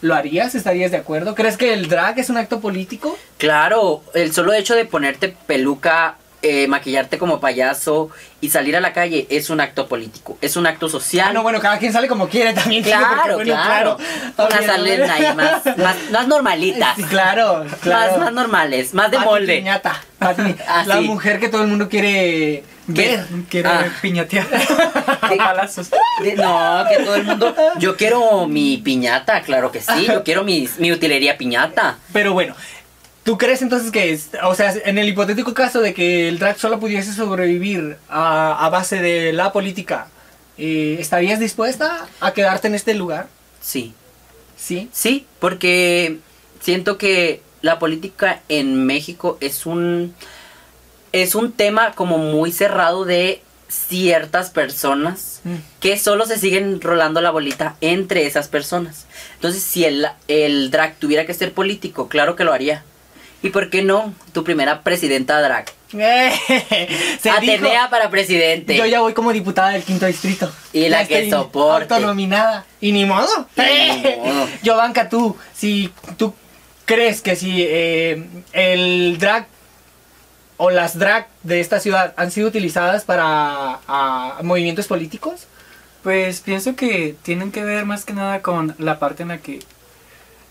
[0.00, 0.56] ¿Lo harías?
[0.56, 1.36] ¿Estarías de acuerdo?
[1.36, 3.16] ¿Crees que el drag es un acto político?
[3.38, 8.92] Claro, el solo hecho de ponerte peluca, eh, maquillarte como payaso y salir a la
[8.92, 11.28] calle es un acto político, es un acto social.
[11.30, 12.82] Ah, no, bueno, cada quien sale como quiere también.
[12.82, 13.98] porque, Claro, bueno, claro.
[14.36, 16.96] Unas salen ahí más, más, más normalitas.
[16.96, 18.10] Sí, claro, claro.
[18.10, 19.56] Más, más normales, más de Pati molde.
[19.58, 23.26] Piñata, Pati, Ah, la mujer que todo el mundo quiere ver.
[23.48, 23.86] Quiere Ah.
[24.02, 24.46] piñatear
[25.22, 25.90] a palazos.
[26.22, 27.54] De- no, que todo el mundo.
[27.78, 30.06] Yo quiero mi piñata, claro que sí.
[30.06, 31.98] Yo quiero mi, mi utilería piñata.
[32.12, 32.54] Pero bueno,
[33.24, 36.58] ¿tú crees entonces que, es- o sea, en el hipotético caso de que el drag
[36.58, 40.08] solo pudiese sobrevivir a, a base de la política,
[40.58, 43.28] eh, ¿estarías dispuesta a quedarte en este lugar?
[43.60, 43.94] Sí.
[44.56, 44.88] Sí.
[44.92, 46.18] Sí, porque
[46.60, 50.14] siento que la política en México es un
[51.12, 55.54] es un tema como muy cerrado de ciertas personas Mm.
[55.80, 59.06] que solo se siguen rolando la bolita entre esas personas.
[59.36, 62.84] Entonces, si el, el drag tuviera que ser político, claro que lo haría.
[63.42, 64.12] ¿Y por qué no?
[64.32, 65.64] Tu primera presidenta drag.
[65.92, 68.76] Se Atenea dijo, para presidente.
[68.76, 70.52] yo ya voy como diputada del quinto distrito.
[70.74, 71.94] Y la que estoy soporte.
[71.94, 72.66] Autonominada.
[72.82, 73.48] Y ni modo.
[74.62, 76.34] Giovanka, tú, si tú
[76.84, 79.46] crees que si eh, el drag
[80.62, 85.46] o las drag de esta ciudad han sido utilizadas para ah, movimientos políticos,
[86.02, 89.60] Pues pienso que tienen que ver más que nada con la parte en la que,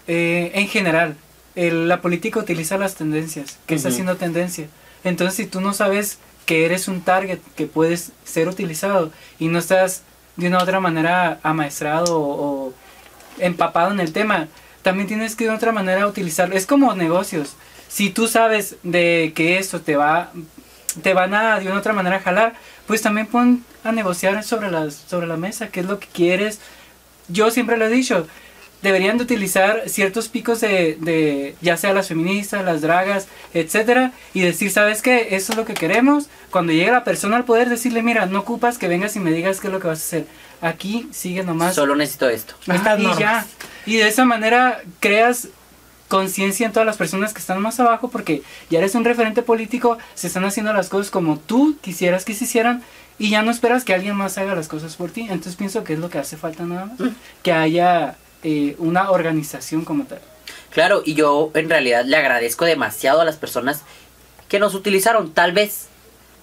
[0.08, 1.16] eh, en general,
[1.56, 3.94] el- la política utiliza las tendencias, que está Ujú.
[3.96, 4.68] haciendo tendencia.
[5.04, 9.60] Entonces, si tú no sabes que eres un target que puedes ser utilizado y no
[9.60, 10.02] estás
[10.36, 12.74] de una u otra manera amaestrado o, o
[13.40, 14.48] empapado en el tema,
[14.84, 16.56] también tienes que de otra manera utilizarlo.
[16.56, 17.56] Es como negocios.
[17.90, 20.32] Si tú sabes de que esto te va
[21.02, 22.54] te van a de una otra manera jalar,
[22.88, 26.60] pues también pon a negociar sobre las sobre la mesa qué es lo que quieres.
[27.28, 28.28] Yo siempre lo he dicho,
[28.82, 34.42] deberían de utilizar ciertos picos de, de ya sea las feministas, las dragas, etcétera, y
[34.42, 35.36] decir, ¿sabes qué?
[35.36, 36.28] Eso es lo que queremos.
[36.50, 39.60] Cuando llegue la persona al poder, decirle, mira, no ocupas que vengas y me digas
[39.60, 40.26] qué es lo que vas a hacer.
[40.62, 41.76] Aquí sigue nomás.
[41.76, 42.56] Solo necesito esto.
[42.68, 43.20] Estas y normas.
[43.20, 43.46] ya.
[43.86, 45.50] Y de esa manera creas
[46.10, 49.98] conciencia en todas las personas que están más abajo porque ya eres un referente político,
[50.16, 52.84] se están haciendo las cosas como tú quisieras que se hicieran
[53.18, 55.22] y ya no esperas que alguien más haga las cosas por ti.
[55.22, 57.16] Entonces pienso que es lo que hace falta nada más, Mm.
[57.44, 60.20] que haya eh, una organización como tal.
[60.72, 63.82] Claro, y yo en realidad le agradezco demasiado a las personas
[64.48, 65.88] que nos utilizaron, tal vez,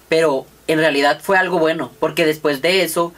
[0.07, 3.13] pero en realidad fue algo bueno, porque después de eso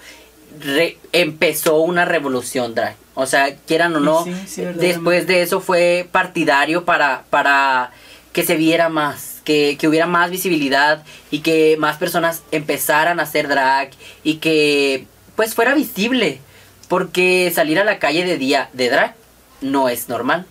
[1.11, 2.95] empezó una revolución drag.
[3.19, 7.91] O sea, quieran o no, Sí, sí, después de eso fue partidario para, para
[8.33, 13.23] que se viera más, que, que hubiera más visibilidad y que más personas empezaran a
[13.23, 13.91] hacer drag
[14.23, 15.05] y que
[15.35, 16.39] pues fuera visible,
[16.87, 19.15] porque salir a la calle de día de drag
[19.61, 20.45] no es normal.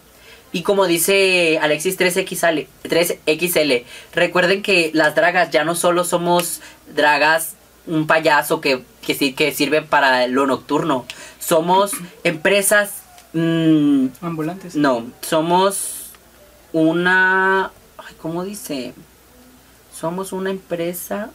[0.50, 6.60] Y como dice Alexis 3XL, 3XL, recuerden que las dragas ya no solo somos
[6.94, 7.54] dragas,
[7.86, 11.06] un payaso que, que, que sirve para lo nocturno.
[11.48, 11.92] Somos
[12.24, 12.90] empresas...
[13.32, 14.74] mm, Ambulantes.
[14.74, 16.10] no, somos
[16.74, 17.70] una...
[17.96, 18.92] ay, ¿Cómo dice?
[19.98, 21.30] Somos una empresa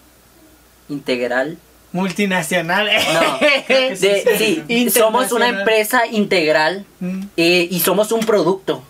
[0.88, 1.58] integral.
[1.92, 2.90] Multinacional.
[3.14, 3.40] No,
[3.96, 4.64] sí, de- sí.
[4.68, 8.84] sí, somos una empresa integral Mm, eh, y somos un producto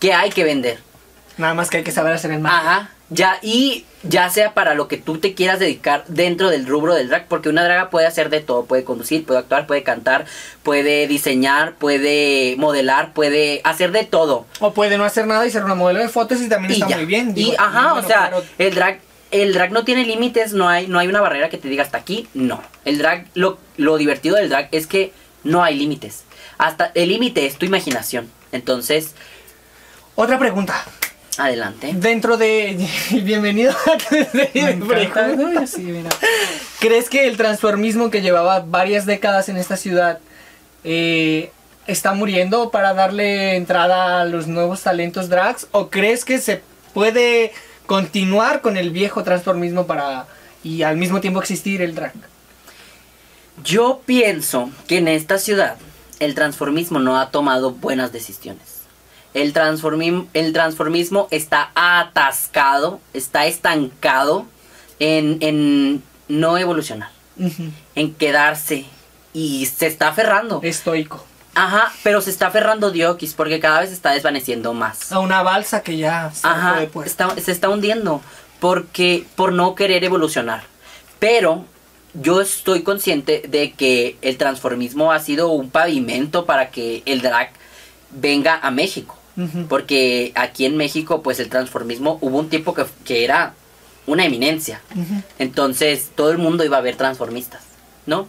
[0.00, 0.78] que hay que vender.
[1.36, 2.68] Nada más que hay que saber hacer el marketing.
[2.68, 6.94] Ajá, ya, y ya sea para lo que tú te quieras dedicar dentro del rubro
[6.94, 10.26] del drag, porque una draga puede hacer de todo, puede conducir, puede actuar, puede cantar,
[10.62, 14.46] puede diseñar, puede modelar, puede hacer de todo.
[14.60, 16.88] O puede no hacer nada y ser una modelo de fotos y también Y está
[16.88, 16.96] ya.
[16.96, 17.30] muy bien.
[17.30, 20.86] Y digo, ajá, bueno, o sea, el drag el drag no tiene límites, no hay
[20.86, 22.62] no hay una barrera que te diga hasta aquí, no.
[22.84, 25.12] El drag lo lo divertido del drag es que
[25.44, 26.24] no hay límites.
[26.56, 28.30] Hasta el límite es tu imaginación.
[28.52, 29.14] Entonces,
[30.14, 30.84] Otra pregunta.
[31.38, 31.92] Adelante.
[31.94, 32.86] Dentro de.
[33.22, 36.10] Bienvenido a así, mira.
[36.80, 40.18] ¿Crees que el transformismo que llevaba varias décadas en esta ciudad
[40.84, 41.50] eh,
[41.86, 45.68] está muriendo para darle entrada a los nuevos talentos drags?
[45.70, 47.52] ¿O crees que se puede
[47.86, 50.26] continuar con el viejo transformismo para
[50.62, 52.12] y al mismo tiempo existir el drag?
[53.64, 55.76] Yo pienso que en esta ciudad
[56.20, 58.77] el transformismo no ha tomado buenas decisiones.
[59.34, 64.46] El, transformi- el transformismo está atascado, está estancado
[64.98, 67.10] en, en no evolucionar,
[67.94, 68.84] en quedarse
[69.32, 70.60] y se está aferrando.
[70.62, 71.24] Estoico.
[71.54, 75.10] Ajá, pero se está aferrando Diokis porque cada vez se está desvaneciendo más.
[75.12, 78.22] A una balsa que ya se Ajá, puede está- se está hundiendo
[78.60, 80.62] porque por no querer evolucionar.
[81.18, 81.64] Pero
[82.14, 87.50] yo estoy consciente de que el transformismo ha sido un pavimento para que el drag
[88.10, 89.17] venga a México.
[89.68, 93.54] Porque aquí en México, pues el transformismo hubo un tiempo que, que era
[94.08, 94.80] una eminencia.
[95.38, 97.62] Entonces todo el mundo iba a ver transformistas,
[98.06, 98.26] ¿no?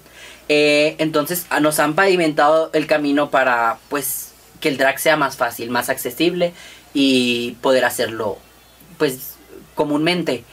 [0.50, 5.38] Eh, entonces ah, nos han pavimentado el camino para, pues, que el drag sea más
[5.38, 6.54] fácil, más accesible
[6.93, 8.38] y poder hacerlo,
[8.98, 9.36] pues,
[9.76, 10.43] comúnmente.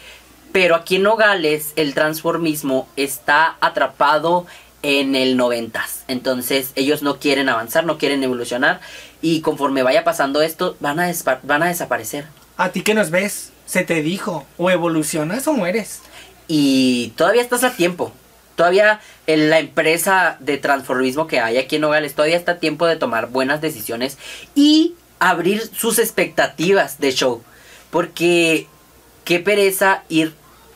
[0.53, 4.47] Pero aquí en Nogales el transformismo está atrapado
[4.83, 6.05] en el noventas.
[6.09, 8.81] Entonces ellos no quieren avanzar, no quieren evolucionar
[9.23, 11.13] y conforme vaya pasando esto van a,
[11.43, 12.27] van a desaparecer.
[12.57, 16.01] A ti que nos ves, se te dijo, o evolucionas o mueres.
[16.49, 18.13] Y todavía estás a tiempo.
[18.55, 22.87] Todavía en la empresa de transformismo que hay aquí en Nogales, todavía está a tiempo
[22.87, 24.17] de tomar buenas decisiones
[24.55, 27.43] y abrir sus expectativas de show.
[27.91, 28.67] Porque
[29.25, 30.35] qué pereza ir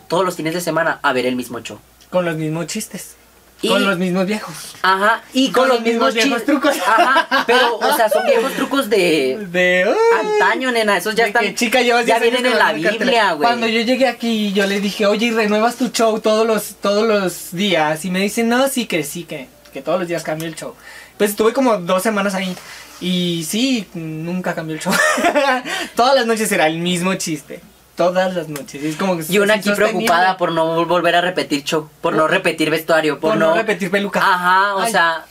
[0.08, 1.78] todos los fines de semana a ver el mismo show.
[2.10, 3.16] Con los mismos chistes.
[3.62, 4.54] Y- Con los mismos viejos.
[4.80, 6.74] Ajá, y con, los mismos, viejos chis- trucos.
[6.78, 9.84] Ajá, pero, o sea, son viejos trucos de De.
[10.18, 10.96] antaño, nena.
[10.96, 11.42] Esos ya están.
[11.44, 13.46] que, chica, llevas ya 10 años vienen en la Biblia, güey.
[13.46, 17.06] Cuando yo llegué aquí, yo le dije, oye, ¿y renuevas tu show todos los, todos
[17.06, 18.02] los días?
[18.06, 20.74] Y me dicen, no, sí, que sí, que, que todos los días cambio el show.
[21.18, 22.56] Pues estuve como dos semanas ahí.
[23.02, 24.92] Y sí, nunca cambió el show.
[25.94, 27.60] Todas las noches era el mismo chiste.
[28.06, 28.82] Todas las noches.
[28.82, 32.14] Es como que Y una aquí preocupada por no vol- volver a repetir show, por
[32.14, 34.20] no repetir vestuario, por, Por no repetir peluca.
[34.20, 34.90] Ajá, o Ay.
[34.92, 35.24] sea,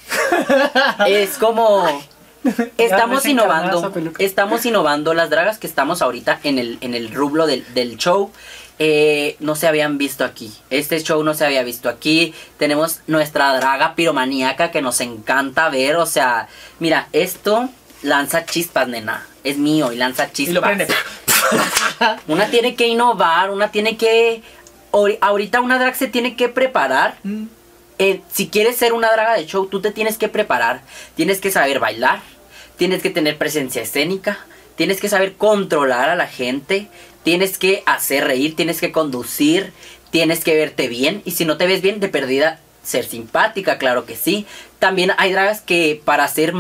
[1.08, 2.02] es como
[2.78, 7.66] estamos innovando, estamos innovando las dragas que estamos ahorita en el en el rublo del,
[7.74, 8.32] del show.
[8.82, 10.54] eh, no se habían visto aquí.
[10.70, 12.34] Este show no se había visto aquí.
[12.58, 15.98] Tenemos nuestra draga piromaníaca que nos encanta ver.
[15.98, 16.48] O sea,
[16.80, 17.68] mira, esto
[18.02, 19.26] lanza chispas, nena.
[19.44, 20.52] Es mío y lanza chispas.
[20.52, 20.88] Y lo prende.
[22.28, 24.42] Una tiene que innovar, una tiene que...
[24.92, 27.18] ori- Ahorita una drag se tiene que preparar.
[27.24, 27.46] Mm.
[27.98, 30.82] Eh, si quieres ser una draga de show, tú te tienes que preparar.
[31.16, 32.22] Tienes que saber bailar.
[32.78, 34.40] Tienes que tener presencia escénica.
[34.76, 36.88] Tienes que saber controlar a la gente.
[37.24, 38.56] Tienes que hacer reír.
[38.56, 39.74] Tienes que conducir.
[40.12, 41.22] Tienes que verte bien.
[41.26, 44.46] Y si no te ves bien, de perdida, ser simpática, claro que sí.
[44.80, 46.54] También hay dragas que para ser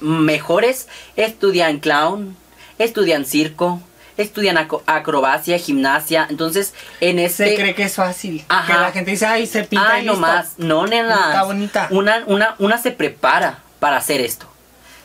[0.00, 2.36] mejores estudian clown,
[2.78, 3.80] estudian circo,
[4.16, 6.26] estudian acrobacia, gimnasia.
[6.30, 7.50] Entonces, en este...
[7.50, 8.44] Se cree que es fácil.
[8.48, 8.66] Ajá.
[8.66, 10.26] Que la gente dice, ay, se pinta Ay, y no listo".
[10.26, 10.58] más.
[10.58, 11.26] No, nena.
[11.28, 11.88] Está bonita.
[11.90, 14.46] Una, una, una se prepara para hacer esto.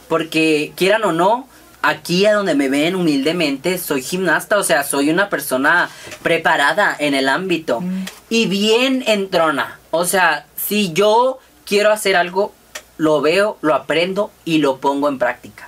[0.07, 1.47] Porque quieran o no,
[1.81, 4.57] aquí a donde me ven humildemente, soy gimnasta.
[4.57, 5.89] O sea, soy una persona
[6.21, 7.81] preparada en el ámbito.
[7.81, 8.05] Mm.
[8.29, 9.79] Y bien entrona.
[9.91, 12.53] O sea, si yo quiero hacer algo,
[12.95, 15.67] lo veo, lo aprendo y lo pongo en práctica.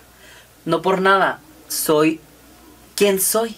[0.63, 2.21] No por nada, soy
[2.95, 3.57] quien soy.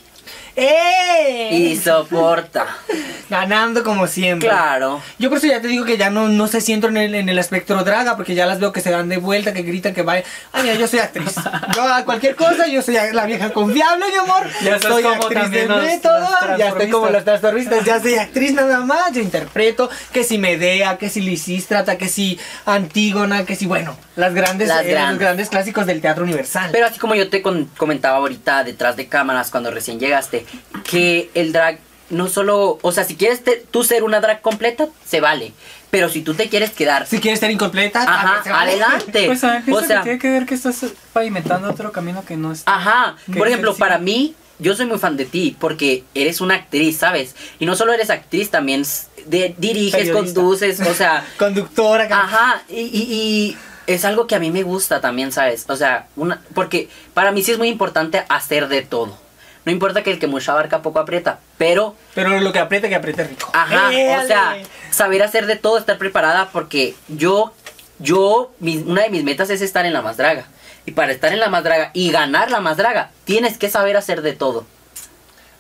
[0.56, 1.50] ¡Eh!
[1.52, 2.66] Y soporta.
[3.30, 4.48] Ganando como siempre.
[4.48, 5.02] Claro.
[5.18, 7.16] Yo por eso ya te digo que ya no, no sé si entro en el,
[7.16, 9.94] en el espectro draga, porque ya las veo que se dan de vuelta, que gritan,
[9.96, 10.24] que vayan.
[10.54, 11.34] Ay, mira, yo soy actriz.
[11.76, 14.48] Yo a cualquier cosa, yo soy la vieja confiable, mi amor.
[14.64, 18.00] Ya sos soy como actriz de los- método, las ya estoy como los transformistas, ya
[18.00, 23.46] soy actriz nada más, yo interpreto, que si Medea, que si Lisístrata, que si Antígona,
[23.46, 25.50] que si, bueno, las grandes, Las eh, los grandes.
[25.50, 26.70] clásicos del teatro universal.
[26.72, 30.45] Pero así como yo te comentaba ahorita detrás de cámaras cuando recién llegaste,
[30.90, 31.80] que el drag
[32.10, 35.54] no solo, o sea, si quieres te- tú ser una drag completa, se vale.
[35.90, 38.72] Pero si tú te quieres quedar, si quieres ser incompleta, ajá, se vale.
[38.74, 39.26] adelante.
[39.28, 42.76] Pues a o sea, tiene que ver que estás pavimentando otro camino que no está.
[42.76, 46.56] Ajá, por ejemplo, el para mí, yo soy muy fan de ti porque eres una
[46.56, 47.36] actriz, ¿sabes?
[47.60, 48.84] Y no solo eres actriz, también
[49.26, 50.14] de- diriges, Periodista.
[50.42, 55.00] conduces, o sea, Conductora, ajá, y, y- y es algo que a mí me gusta
[55.02, 55.66] también, ¿sabes?
[55.70, 59.18] O sea, una, porque para mí sí es muy importante hacer de todo.
[59.66, 62.96] No importa que el que mucho abarca poco aprieta, pero, pero lo que apriete, que
[62.96, 63.50] apriete rico.
[63.54, 64.58] ajá, o sea,
[64.92, 67.52] saber hacer de todo, estar preparada, porque yo,
[68.00, 70.46] yo, mi- una de mis metas es estar en la más draga.
[70.86, 73.98] Y para estar en la más draga y ganar la más draga, tienes que saber
[73.98, 74.66] hacer de todo.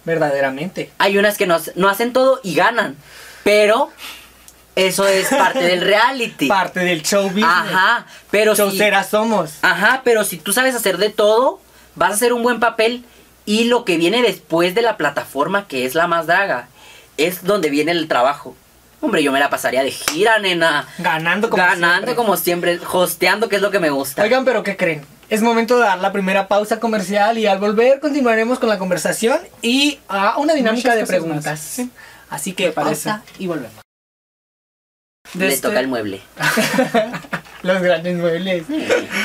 [0.03, 0.91] Verdaderamente.
[0.99, 2.95] Hay unas que no, no hacen todo y ganan,
[3.43, 3.89] pero
[4.75, 6.47] eso es parte del reality.
[6.47, 7.45] Parte del show business.
[7.49, 9.53] Ajá, pero si, somos.
[9.63, 11.59] ajá, pero si tú sabes hacer de todo,
[11.95, 13.03] vas a hacer un buen papel
[13.45, 16.67] y lo que viene después de la plataforma que es la más draga
[17.17, 18.55] es donde viene el trabajo.
[19.01, 20.87] Hombre, yo me la pasaría de gira, nena.
[20.97, 22.15] Ganando como ganando siempre.
[22.15, 24.23] como siempre, hosteando, que es lo que me gusta.
[24.23, 25.05] Oigan, pero ¿qué creen?
[25.29, 29.39] Es momento de dar la primera pausa comercial y al volver continuaremos con la conversación
[29.61, 31.59] y a una dinámica Muchas de preguntas.
[31.59, 31.89] sí.
[32.29, 33.09] Así que parece.
[33.09, 33.75] pausa y volvemos.
[35.33, 36.21] De Le este- toca el mueble.
[37.63, 38.65] Los grandes muebles.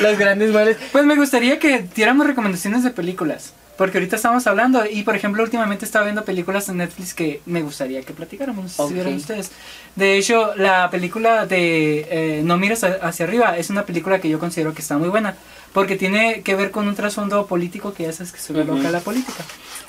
[0.01, 0.77] Los grandes muebles.
[0.93, 3.53] Pues me gustaría que diéramos recomendaciones de películas.
[3.81, 7.63] Porque ahorita estamos hablando y por ejemplo últimamente estaba viendo películas en Netflix que me
[7.63, 8.89] gustaría que platicáramos, no sé Ok.
[8.89, 9.53] si vieron ustedes.
[9.97, 14.39] De hecho, la película de eh, No mires hacia arriba es una película que yo
[14.39, 15.35] considero que está muy buena.
[15.73, 18.77] Porque tiene que ver con un trasfondo político que ya sabes que se ve Ujú.
[18.77, 19.45] loca la política.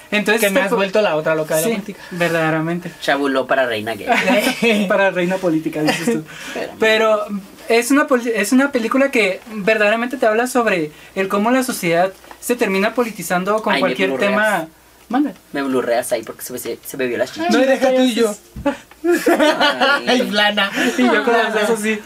[0.09, 1.99] Entonces, Que me esta has vuelto la otra loca de la Sí, política.
[2.11, 2.91] verdaderamente.
[3.01, 4.85] Chabuló para reina gay.
[4.87, 6.23] Para reina política, dices tú.
[6.53, 7.25] Pero- Pero
[7.69, 12.55] es una, es una película que verdaderamente te habla sobre el cómo la sociedad se
[12.55, 14.31] termina politizando con Ay, me cualquier blurreas.
[14.31, 14.67] tema.
[15.09, 15.33] Manda.
[15.51, 17.49] Me blurreas ahí porque se, se, se bebió la chicha.
[17.49, 18.33] No, deja tú y yo.
[20.07, 20.71] Ay, plana.
[20.97, 21.99] Y yo con los besos sí,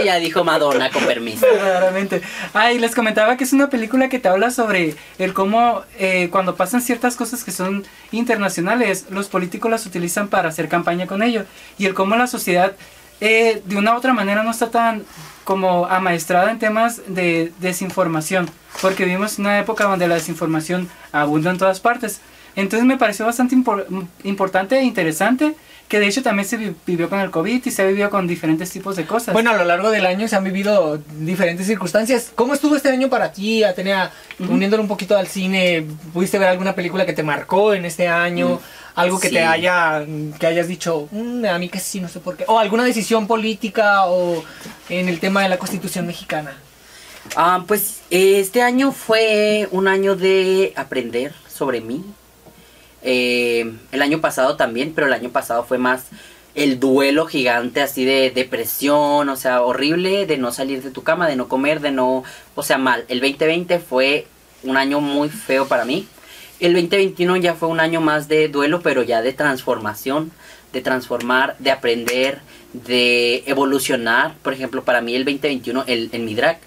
[0.00, 1.46] Ella dijo Madonna, con permiso.
[1.46, 2.22] verdaderamente.
[2.52, 6.56] Ay, les comentaba que es una película que te habla sobre el cómo eh, cuando
[6.56, 11.44] pasan ciertas cosas que son internacionales, los políticos las utilizan para hacer campaña con ello.
[11.78, 12.72] Y el cómo la sociedad
[13.20, 15.04] eh, de una u otra manera no está tan
[15.44, 18.48] como amaestrada en temas de desinformación.
[18.80, 22.20] Porque vivimos una época donde la desinformación abunda en todas partes.
[22.56, 23.86] Entonces me pareció bastante impor-
[24.24, 25.54] importante e interesante
[25.88, 28.26] que de hecho también se vi- vivió con el COVID y se ha vivido con
[28.26, 29.32] diferentes tipos de cosas.
[29.32, 32.32] Bueno, a lo largo del año se han vivido diferentes circunstancias.
[32.34, 34.10] ¿Cómo estuvo este año para ti, Atenea?
[34.38, 38.60] Uniéndolo un poquito al cine, ¿pudiste ver alguna película que te marcó en este año?
[38.96, 39.34] Algo que Sí.
[39.34, 40.04] te haya,
[40.38, 42.44] que hayas dicho, "Mm, a mí que sí, no sé por qué.
[42.46, 44.44] O alguna decisión política o
[44.88, 46.56] en el tema de la constitución mexicana.
[47.36, 52.04] Ah, pues este año fue un año de aprender sobre mí.
[53.04, 56.06] Eh, el año pasado también, pero el año pasado fue más
[56.54, 61.28] el duelo gigante así de depresión, o sea, horrible de no salir de tu cama,
[61.28, 63.04] de no comer, de no, o sea, mal.
[63.08, 64.26] El 2020 fue
[64.62, 66.06] un año muy feo para mí.
[66.60, 70.30] El 2021 ya fue un año más de duelo, pero ya de transformación,
[70.72, 72.40] de transformar, de aprender,
[72.72, 74.34] de evolucionar.
[74.42, 76.58] Por ejemplo, para mí el 2021, el, en mi drag,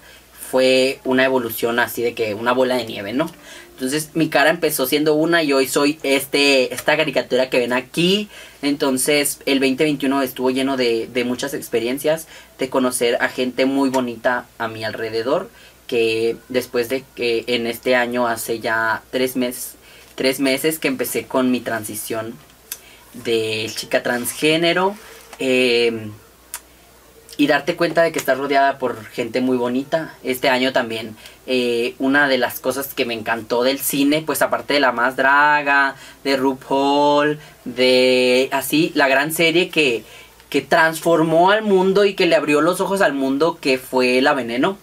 [0.50, 3.30] fue una evolución así de que una bola de nieve, ¿no?
[3.78, 8.28] Entonces mi cara empezó siendo una y hoy soy este, esta caricatura que ven aquí.
[8.60, 12.26] Entonces el 2021 estuvo lleno de, de muchas experiencias,
[12.58, 15.48] de conocer a gente muy bonita a mi alrededor,
[15.86, 19.76] que después de que en este año hace ya tres meses,
[20.16, 22.34] tres meses que empecé con mi transición
[23.14, 24.96] de chica transgénero.
[25.38, 26.10] eh,
[27.38, 30.12] y darte cuenta de que estás rodeada por gente muy bonita.
[30.24, 34.74] Este año también, eh, una de las cosas que me encantó del cine, pues aparte
[34.74, 40.02] de la más draga, de RuPaul, de así, la gran serie que,
[40.50, 44.34] que transformó al mundo y que le abrió los ojos al mundo, que fue La
[44.34, 44.76] Veneno.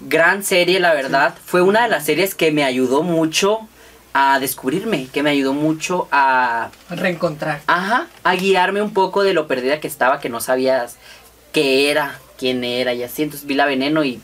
[0.00, 1.34] Gran serie, la verdad.
[1.44, 3.68] Fue una de las series que me ayudó mucho
[4.12, 7.60] a descubrirme, que me ayudó mucho a Reencontrar.
[7.66, 10.96] Ajá, a guiarme un poco de lo perdida que estaba, que no sabías
[11.52, 13.22] qué era, quién era y así.
[13.22, 14.20] Entonces vi La Veneno y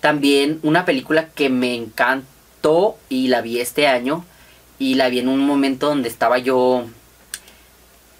[0.00, 4.24] también una película que me encantó y la vi este año
[4.78, 6.84] y la vi en un momento donde estaba yo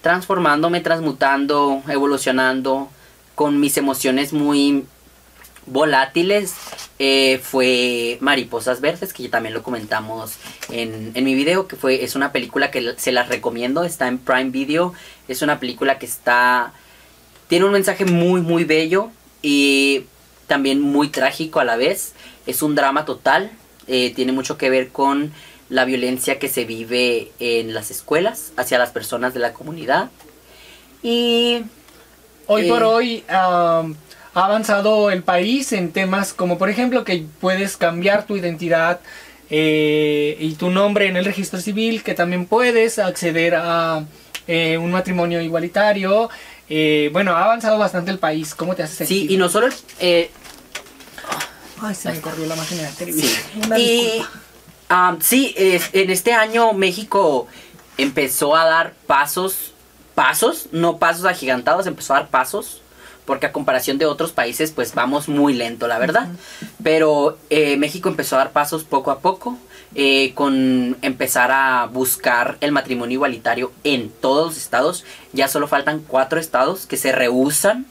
[0.01, 2.89] transformándome, transmutando, evolucionando,
[3.33, 4.85] con mis emociones muy
[5.65, 6.53] volátiles.
[6.99, 10.35] eh, fue Mariposas Verdes, que también lo comentamos
[10.69, 14.17] en, en mi video, que fue, es una película que se las recomiendo, está en
[14.17, 14.93] Prime Video,
[15.27, 16.71] es una película que está,
[17.47, 19.09] tiene un mensaje muy, muy bello
[19.41, 20.05] y
[20.47, 22.13] también muy trágico a la vez,
[22.45, 23.51] es un drama total,
[23.87, 25.31] eh, tiene mucho que ver con
[25.69, 30.09] la violencia que se vive en las escuelas hacia las personas de la comunidad.
[31.01, 31.63] Y
[32.47, 32.85] Hoy por Eh.
[32.85, 33.83] hoy ha
[34.33, 38.99] avanzado el país en temas como por ejemplo que puedes cambiar tu identidad
[39.49, 44.05] eh, y tu nombre en el registro civil, que también puedes acceder a
[44.47, 46.29] eh, un matrimonio igualitario.
[46.69, 48.55] Eh, bueno, ha avanzado bastante el país.
[48.55, 49.27] ¿Cómo te hace sentir?
[49.27, 49.67] sí, y no solo...
[49.99, 50.31] eh,
[51.81, 52.95] Ay, se me corrió la máquina de Sí.
[52.97, 53.41] televisión.
[53.65, 54.31] Una Y disculpa.
[54.89, 57.47] ah, sí, es- en este año México
[57.97, 59.73] empezó a dar pasos,
[60.15, 62.81] pasos, no pasos agigantados, empezó a dar pasos,
[63.25, 66.29] porque a comparación de otros países, pues vamos muy lento, la verdad.
[66.83, 69.57] Pero eh, México empezó a dar pasos poco a poco,
[69.95, 75.05] eh, con empezar a buscar el matrimonio igualitario en todos los estados.
[75.33, 77.85] Ya solo faltan cuatro estados que se rehusan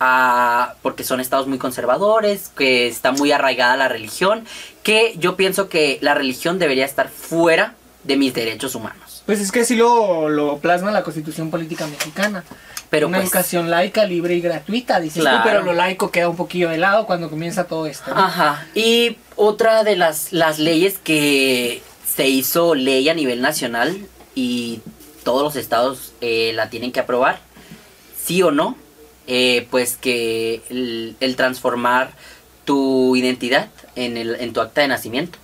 [0.00, 4.44] a- porque son estados muy conservadores, que está muy arraigada la religión,
[4.82, 7.74] que yo pienso que la religión debería estar fuera
[8.04, 9.07] de mis derechos humanos.
[9.28, 12.44] Pues es que así lo, lo plasma la constitución política mexicana.
[12.88, 15.42] Pero Una pues, educación laica, libre y gratuita, dices Claro.
[15.42, 18.10] tú, pero lo laico queda un poquillo de lado cuando comienza todo esto.
[18.14, 18.18] ¿no?
[18.22, 18.66] Ajá.
[18.74, 23.98] Y otra de las, las leyes que se hizo ley a nivel nacional
[24.34, 24.80] y
[25.24, 27.38] todos los estados eh, la tienen que aprobar,
[28.24, 28.78] sí o no,
[29.26, 32.12] eh, pues que el, el transformar
[32.64, 35.38] tu identidad en, el, en tu acta de nacimiento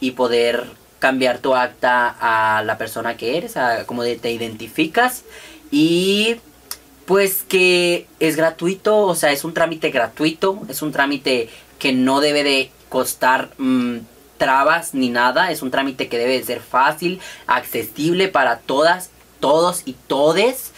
[0.00, 0.66] y poder
[1.02, 5.24] cambiar tu acta a la persona que eres, a cómo de- te identificas.
[5.72, 6.36] Y
[7.06, 11.48] pues que es gratuito, o sea, es un trámite gratuito, es un trámite
[11.80, 13.96] que no debe de costar mm,
[14.38, 19.82] trabas ni nada, es un trámite que debe de ser fácil, accesible para todas, todos
[19.84, 20.70] y todes,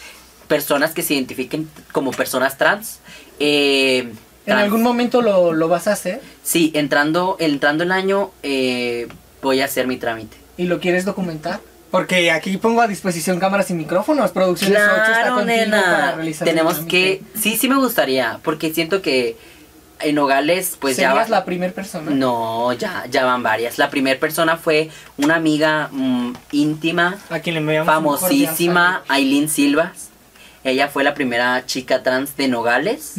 [0.48, 3.00] personas que se identifiquen como personas trans.
[3.40, 4.10] eh,
[4.46, 9.08] ¿En algún momento lo, lo vas a hacer Sí, entrando, entrando el año eh,
[9.44, 10.36] voy a hacer mi trámite.
[10.56, 11.60] y lo quieres documentar?
[11.94, 14.32] Porque aquí pongo a disposición cámaras y micrófonos.
[14.32, 19.36] Producciones 8 está para realizar Tenemos que, sí, sí me gustaría, porque siento que
[20.00, 22.10] en Nogales, pues ya ¿Serías la primera persona?
[22.10, 23.78] No, ya, ya van varias.
[23.78, 30.08] La primera persona fue una amiga mm, íntima, A quien le enviamos famosísima, Aileen Silvas.
[30.64, 33.14] Ella fue la primera chica trans de Nogales.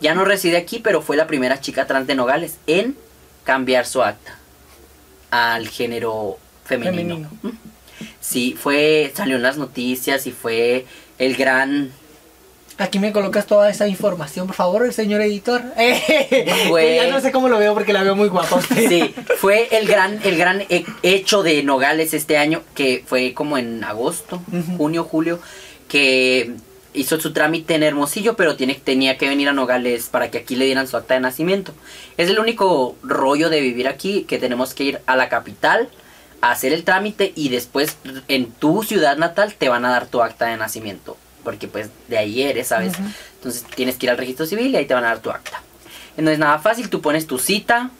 [0.00, 2.96] Ya no reside aquí, pero fue la primera chica trans de Nogales en
[3.44, 4.36] cambiar su acta
[5.54, 7.28] al género femenino.
[7.42, 7.58] Femenino.
[8.20, 10.84] Sí, fue, salió en las noticias y fue
[11.18, 11.90] el gran
[12.78, 15.62] Aquí me colocas toda esa información, por favor, señor editor.
[16.68, 18.60] Fue- Que ya no sé cómo lo veo porque la veo muy guapa.
[18.74, 23.56] Sí, fue el gran, el gran he- hecho de Nogales este año, que fue como
[23.56, 24.42] en agosto,
[24.76, 25.40] junio, julio,
[25.88, 26.52] que
[26.96, 30.56] hizo su trámite en Hermosillo, pero tiene, tenía que venir a Nogales para que aquí
[30.56, 31.72] le dieran su acta de nacimiento.
[32.16, 35.88] Es el único rollo de vivir aquí, que tenemos que ir a la capital
[36.40, 37.96] a hacer el trámite y después
[38.28, 42.18] en tu ciudad natal te van a dar tu acta de nacimiento, porque pues de
[42.18, 42.94] ahí eres, ¿sabes?
[43.36, 45.62] Entonces tienes que ir al registro civil y ahí te van a dar tu acta.
[46.16, 47.90] No es nada fácil, tú pones tu cita.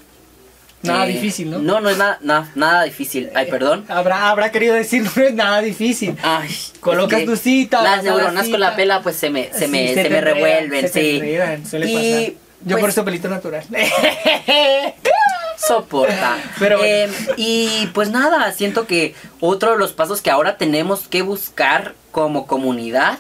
[0.83, 1.59] Nada eh, difícil, ¿no?
[1.59, 3.31] No, no es nada, nada, nada difícil.
[3.35, 3.85] Ay, perdón.
[3.89, 6.17] Habrá, habrá querido decir, no es nada difícil.
[6.23, 6.49] Ay,
[6.81, 9.67] Colocas es que tu cita, vas Las neuronas con la pela, pues se me, se
[9.67, 11.17] Sí, me, se te me enredan, revuelven, se te sí.
[11.17, 12.47] enredan, suele Y, pasar.
[12.65, 13.65] Yo pues, por eso pelito natural.
[15.67, 16.39] soporta.
[16.59, 17.13] Pero bueno.
[17.13, 21.95] Eh, y pues nada, siento que otro de los pasos que ahora tenemos que buscar
[22.13, 23.19] como comunidad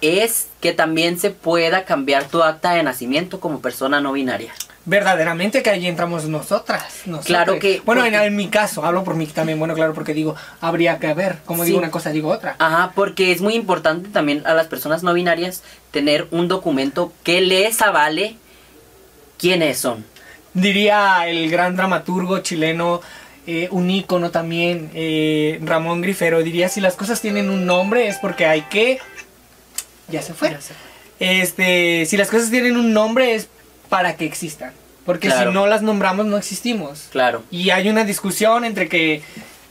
[0.00, 4.52] es que también se pueda cambiar tu acta de nacimiento como persona no binaria.
[4.88, 6.82] Verdaderamente que ahí entramos nosotras.
[7.26, 9.58] Claro que- Bueno, en, porque- en mi caso, hablo por mí también.
[9.58, 11.40] Bueno, claro, porque digo, habría que ver.
[11.44, 11.66] Como Sí.
[11.68, 12.56] digo una cosa, digo otra.
[12.58, 17.42] Ajá, porque es muy importante también a las personas no binarias tener un documento que
[17.42, 18.36] les avale
[19.36, 20.06] quiénes son.
[20.54, 23.02] Diría el gran dramaturgo chileno,
[23.46, 28.16] eh, un ícono también, eh, Ramón Grifero, diría, si las cosas tienen un nombre es
[28.16, 29.00] porque hay que...
[30.08, 30.48] Ya se fue.
[30.50, 30.58] Ya.
[31.20, 33.48] Este, si las cosas tienen un nombre es
[33.88, 34.72] para que existan.
[35.04, 35.50] Porque Claro.
[35.50, 37.08] si no las nombramos no existimos.
[37.10, 37.42] Claro.
[37.50, 39.22] Y hay una discusión entre que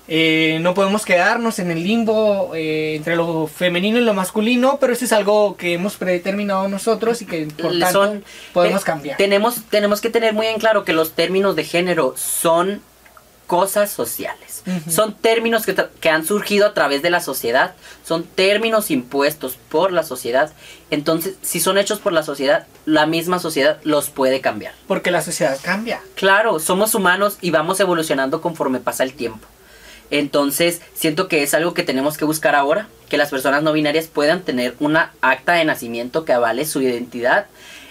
[0.08, 4.94] eh, no podemos quedarnos en el limbo eh, entre lo femenino y lo masculino, pero
[4.94, 8.22] eso es algo que hemos predeterminado nosotros y que por tanto
[8.54, 9.18] podemos cambiar.
[9.18, 12.82] Tenemos, tenemos que tener muy en claro que los términos de género son
[13.48, 14.64] cosas sociales.
[14.90, 17.74] Son términos que, que han surgido a través de la sociedad,
[18.06, 20.52] son términos impuestos por la sociedad.
[20.92, 24.74] Entonces, si son hechos por la sociedad, la misma sociedad los puede cambiar.
[24.88, 26.02] Porque la sociedad cambia.
[26.16, 29.48] Claro, somos humanos y vamos evolucionando conforme pasa el tiempo.
[30.12, 34.08] Entonces, siento que es algo que tenemos que buscar ahora, que las personas no binarias
[34.08, 37.48] puedan tener una acta de nacimiento que avale su identidad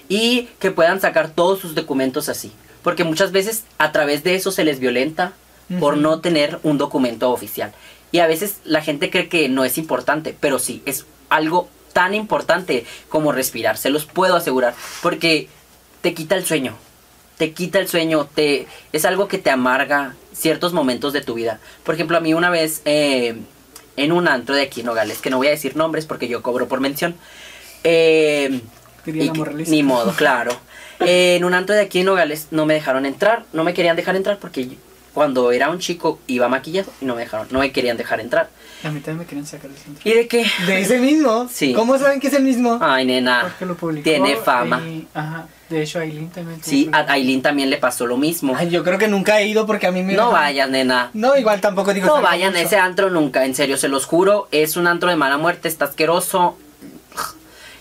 [0.08, 2.52] y que puedan sacar todos sus documentos así.
[2.82, 5.32] Porque muchas veces a través de eso se les violenta
[5.80, 7.72] por no tener un documento oficial.
[8.12, 12.14] Y a veces la gente cree que no es importante, pero sí, es algo tan
[12.14, 15.48] importante como respirar, se los puedo asegurar, porque
[16.02, 16.76] te quita el sueño,
[17.38, 21.58] te quita el sueño, te es algo que te amarga ciertos momentos de tu vida.
[21.84, 23.36] Por ejemplo, a mí una vez eh,
[23.96, 26.42] en un antro de aquí en Nogales, que no voy a decir nombres porque yo
[26.42, 27.16] cobro por mención,
[27.82, 28.60] eh,
[29.06, 29.30] y
[29.70, 30.52] ni modo, claro.
[31.00, 33.96] Eh, en un antro de aquí en Nogales no me dejaron entrar, no me querían
[33.96, 34.76] dejar entrar porque
[35.16, 38.50] cuando era un chico iba maquillado y no me dejaron, no me querían dejar entrar.
[38.84, 40.02] A mí también me quieren sacar del centro.
[40.04, 40.44] ¿Y de qué?
[40.66, 41.48] De ese mismo.
[41.50, 41.72] Sí.
[41.72, 42.78] ¿Cómo saben que es el mismo?
[42.82, 43.40] Ay, nena.
[43.44, 44.04] Porque lo publicó.
[44.04, 44.82] Tiene fama.
[44.86, 45.46] y- ajá.
[45.70, 46.62] De hecho, Aileen también.
[46.62, 47.10] Sí, a.
[47.10, 48.54] Aileen también le pasó lo mismo.
[48.54, 50.12] Ay, yo creo que nunca he ido porque a mí me.
[50.12, 51.08] No vayas, nena.
[51.14, 52.06] No, igual tampoco digo.
[52.06, 54.48] No vayan a ese antro nunca, en serio, se los juro.
[54.52, 56.58] Es un antro de mala muerte, está asqueroso.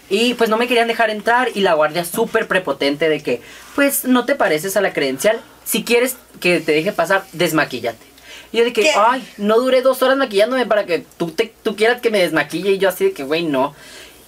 [0.10, 3.42] Y pues no me querían dejar entrar y la guardia súper prepotente de que,
[3.76, 5.42] pues no te pareces a la credencial.
[5.66, 8.06] Si quieres que te deje pasar, desmaquíllate.
[8.52, 8.92] Y yo de que, ¿Qué?
[8.96, 12.72] ay, no duré dos horas maquillándome para que tú, te, tú quieras que me desmaquille.
[12.72, 13.76] Y yo así de que, güey, no.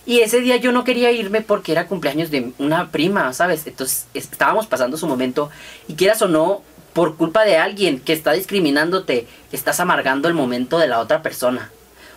[0.06, 3.68] Y ese día yo no quería irme porque era cumpleaños de una prima, ¿sabes?
[3.68, 5.50] Entonces es- estábamos pasando su momento.
[5.88, 6.62] Y quieras o no,
[6.94, 11.72] por culpa de alguien que está discriminándote, estás amargando el momento de la otra persona.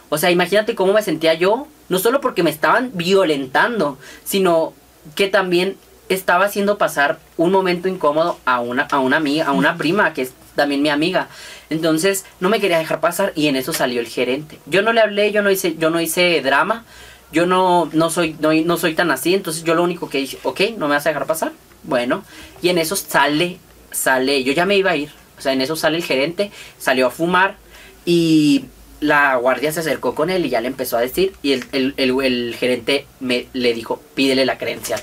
[0.09, 4.73] O sea, imagínate cómo me sentía yo, no solo porque me estaban violentando, sino
[5.15, 5.77] que también
[6.11, 10.23] estaba haciendo pasar un momento incómodo a una, a una amiga, a una prima, que
[10.23, 11.29] es también mi amiga.
[11.71, 14.59] Entonces, no me quería dejar pasar y en eso salió el gerente.
[14.67, 16.85] Yo no le hablé, yo no hice, yo no hice drama,
[17.33, 20.39] yo no, no soy, no, no soy tan así, entonces yo lo único que dije,
[20.43, 21.53] ok, no me vas a dejar pasar.
[21.85, 22.25] Bueno,
[22.61, 23.59] y en eso sale,
[23.93, 25.11] sale, yo ya me iba a ir.
[25.39, 27.57] O sea, en eso sale el gerente, salió a fumar
[28.05, 28.65] y
[29.01, 31.95] la guardia se acercó con él y ya le empezó a decir y el, el-
[31.97, 35.01] el- el gerente me, le dijo, pídele la credencial.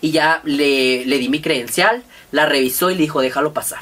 [0.00, 3.80] Y ya le, le di mi credencial, la revisó y le dijo, déjalo pasar.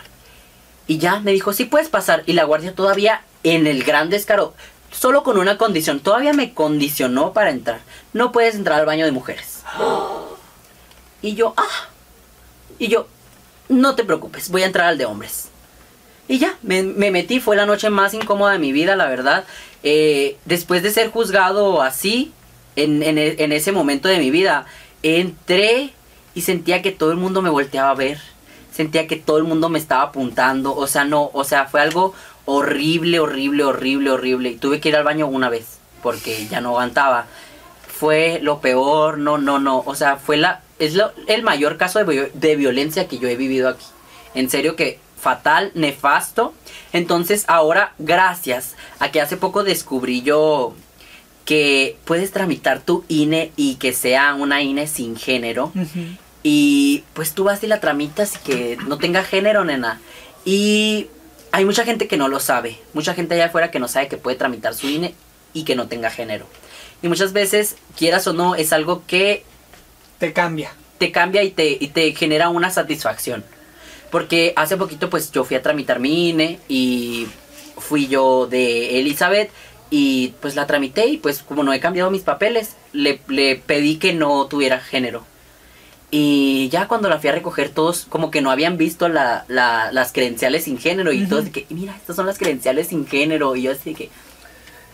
[0.87, 2.23] Y ya me dijo, sí puedes pasar.
[2.27, 4.55] Y la guardia todavía en el gran descaro,
[4.91, 7.81] solo con una condición, todavía me condicionó para entrar.
[8.13, 9.63] No puedes entrar al baño de mujeres.
[11.23, 11.89] Y yo, ah.
[12.79, 13.09] Y yo,
[13.69, 15.49] no te preocupes, voy a entrar al de hombres.
[16.29, 19.45] Y ya, me, me metí, fue la noche más incómoda de mi vida, la verdad.
[19.83, 22.33] Eh, después de ser juzgado así,
[22.75, 24.67] en, en en ese momento de mi vida,
[25.03, 25.93] entré
[26.37, 28.21] y sentía que todo el mundo me volteaba a ver.
[28.73, 30.77] Sentía que todo el mundo me estaba apuntando.
[30.77, 32.15] O sea, no, o sea, fue algo
[32.45, 34.51] horrible, horrible, horrible, horrible.
[34.51, 37.27] Y tuve que ir al baño una vez, porque ya no aguantaba.
[37.89, 39.83] Fue lo peor, no, no, no.
[39.87, 43.37] O sea, fue la, es lo- el mayor caso de, de violencia que yo he
[43.37, 43.87] vivido aquí.
[44.35, 46.53] En serio que fatal, nefasto.
[46.93, 50.75] Entonces ahora, gracias a que hace poco descubrí yo
[51.47, 55.73] que puedes tramitar tu INE y que sea una INE sin género.
[55.75, 56.01] Ujú.
[56.49, 60.01] Y pues tú vas y la tramitas y que no tenga género, nena.
[60.45, 61.09] Y
[61.51, 62.79] hay mucha gente que no lo sabe.
[62.95, 65.13] Mucha gente allá afuera que no sabe que puede tramitar su INE
[65.53, 66.47] y que no tenga género.
[67.03, 69.43] Y muchas veces, quieras o no, es algo que
[70.21, 70.73] Te cambia.
[70.99, 73.43] te cambia y te, y te genera una satisfacción.
[74.13, 77.27] Porque hace poquito pues yo fui a tramitar mi INE y
[77.77, 79.51] fui yo de Elizabeth
[79.91, 83.97] y pues la tramité y pues como no he cambiado mis papeles, le, le pedí
[83.97, 85.25] que no tuviera género.
[86.11, 89.91] Y ya cuando la fui a recoger todos como que no habían visto la, la-
[89.93, 93.57] las credenciales sin género y todos de que mira, estas son las credenciales sin género
[93.57, 94.09] y yo así que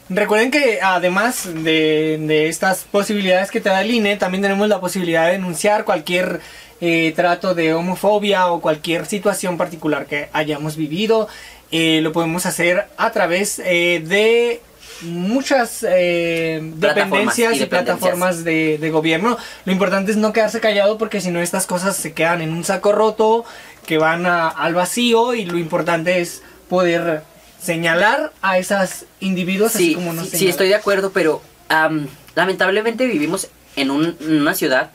[0.09, 4.81] Recuerden que además de, de estas posibilidades que te da el INE, también tenemos la
[4.81, 6.41] posibilidad de denunciar cualquier
[6.81, 11.29] eh, trato de homofobia o cualquier situación particular que hayamos vivido.
[11.71, 14.61] Eh, lo podemos hacer a través eh, de
[15.03, 19.37] muchas eh, dependencias y plataformas de, de gobierno.
[19.65, 22.65] Lo importante es no quedarse callado porque si no estas cosas se quedan en un
[22.65, 23.45] saco roto
[23.87, 27.23] que van a- al vacío y lo importante es poder
[27.61, 32.07] señalar a esos individuos así Sí, como nos sí, sí, estoy de acuerdo, pero am,
[32.35, 34.91] lamentablemente vivimos en, un- en una ciudad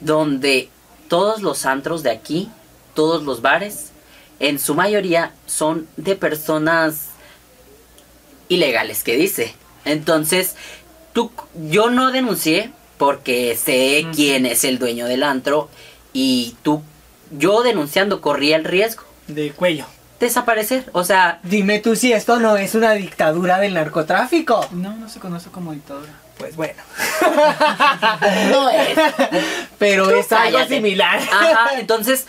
[0.00, 0.68] donde
[1.08, 2.48] todos los antros de aquí,
[2.94, 3.90] todos los bares,
[4.38, 7.09] en su mayoría son de personas
[8.50, 9.54] ilegales, que dice.
[9.86, 10.56] Entonces,
[11.14, 11.32] tú,
[11.70, 15.70] yo no denuncié porque sé quién es el dueño del antro
[16.12, 16.82] y tú,
[17.30, 19.86] yo denunciando corría el riesgo de cuello.
[20.18, 20.90] desaparecer.
[20.92, 24.66] O sea, Dime tú si esto no es una dictadura del narcotráfico.
[24.72, 26.12] No, no se conoce como dictadura.
[26.36, 26.82] Pues bueno.
[28.50, 28.98] no es.
[29.78, 31.20] Pero Tú es algo similar.
[31.20, 32.26] Ajá, entonces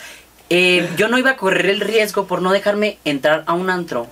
[0.50, 4.08] eh, yo no iba a correr el riesgo por no dejarme entrar a un antro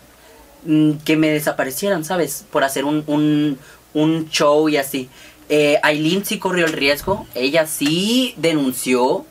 [1.06, 2.46] que me desaparecieran, ¿sabes?
[2.52, 3.58] Por hacer un, un,
[3.94, 5.10] un show y así.
[5.50, 9.26] Eh, Aileen sí corrió el riesgo, ella sí denunció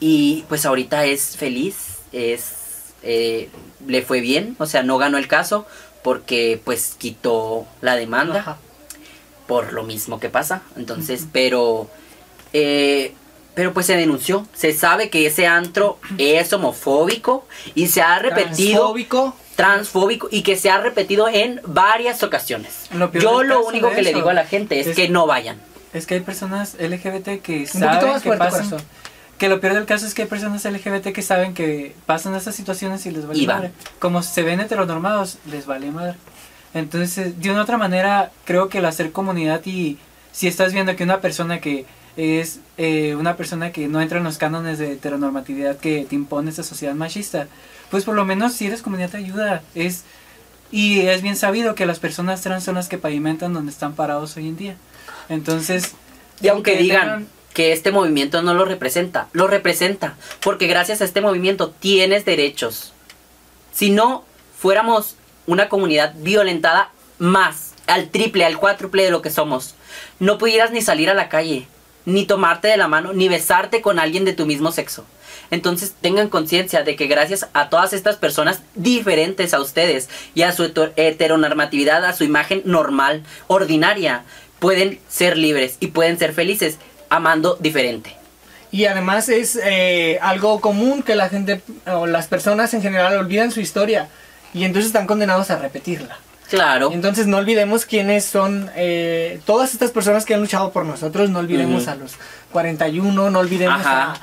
[0.00, 1.76] y pues ahorita es feliz,
[2.12, 3.48] es eh,
[3.86, 5.66] le fue bien, o sea, no ganó el caso
[6.02, 8.58] porque pues quitó la demanda Ajá.
[9.46, 10.62] por lo mismo que pasa.
[10.76, 11.88] Entonces, pero.
[12.52, 13.14] eh,
[13.54, 14.46] pero pues se denunció.
[14.54, 18.94] Se sabe que ese antro es homofóbico y se ha repetido.
[19.62, 20.28] Transfóbico.
[20.30, 22.86] Y que se ha repetido en varias ocasiones.
[22.92, 25.26] Lo Yo lo único que le eso digo a la gente es, es- que no
[25.26, 25.58] vayan.
[25.92, 28.68] Es que hay personas LGBT que saben que fuerte, pasan.
[28.70, 28.82] corazón.
[29.38, 32.54] Que lo peor del caso es que hay personas LGBT que saben que pasan esas
[32.54, 33.72] situaciones y les vale Y madre.
[33.98, 36.14] Como se ven heteronormados, les vale madre.
[36.74, 39.98] Entonces, de una otra manera, creo que el hacer comunidad y
[40.32, 41.84] si estás viendo que una persona que
[42.16, 46.50] es eh, una persona que no entra en los cánones de heteronormatividad que te impone
[46.50, 47.46] esa sociedad machista,
[47.92, 49.62] pues por lo menos si eres comunidad te ayuda.
[49.76, 50.02] Es,
[50.72, 54.36] y es bien sabido que las personas trans son las que pavimentan donde están parados
[54.38, 54.76] hoy en día.
[55.28, 55.92] Entonces,
[56.40, 60.16] Y aunque que digan tengan- que este movimiento no lo representa, lo representa.
[60.40, 62.94] Porque gracias a este movimiento tienes derechos.
[63.72, 64.24] Si no
[64.58, 65.16] fuéramos
[65.46, 69.74] una comunidad violentada más, al triple, al cuádruple de lo que somos,
[70.18, 71.66] no pudieras ni salir a la calle,
[72.04, 75.04] ni tomarte de la mano, ni besarte con alguien de tu mismo sexo.
[75.50, 80.52] Entonces tengan conciencia de que gracias a todas estas personas diferentes a ustedes y a
[80.52, 84.24] su heter- heteronormatividad, a su imagen normal, ordinaria,
[84.58, 86.78] pueden ser libres y pueden ser felices
[87.10, 88.16] amando diferente.
[88.70, 93.50] Y además es eh, algo común que la gente o las personas en general olvidan
[93.50, 94.08] su historia
[94.54, 96.16] y entonces están condenados a repetirla.
[96.52, 96.90] Claro.
[96.92, 101.38] Entonces no olvidemos quiénes son eh, todas estas personas que han luchado por nosotros, no
[101.38, 102.12] olvidemos a los
[102.52, 104.14] 41, no olvidemos Ajá.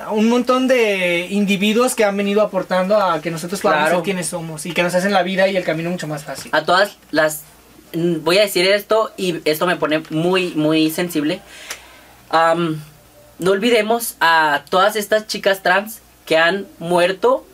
[0.00, 3.96] a, un montón de individuos que han venido aportando a que nosotros podamos Claro.
[3.96, 6.50] ser quienes somos y que nos hacen la vida y el camino mucho más fácil.
[6.54, 7.42] a todas las
[7.92, 11.40] mm, voy a decir esto y esto me pone muy muy sensible
[13.38, 17.44] no olvidemos a todas estas chicas trans que han muerto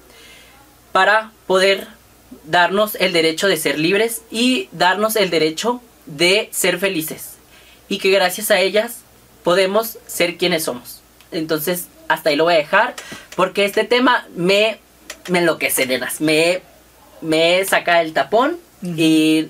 [0.93, 1.87] para poder
[2.45, 7.35] darnos el derecho de ser libres y darnos el derecho de ser felices.
[7.89, 8.99] Y que gracias a ellas
[9.43, 11.01] podemos ser quienes somos.
[11.33, 12.95] Entonces hasta ahí lo voy a dejar
[13.37, 14.79] porque este tema me
[15.29, 16.21] me enloquece nenas.
[16.21, 16.63] Me
[17.21, 19.49] me saca el tapón y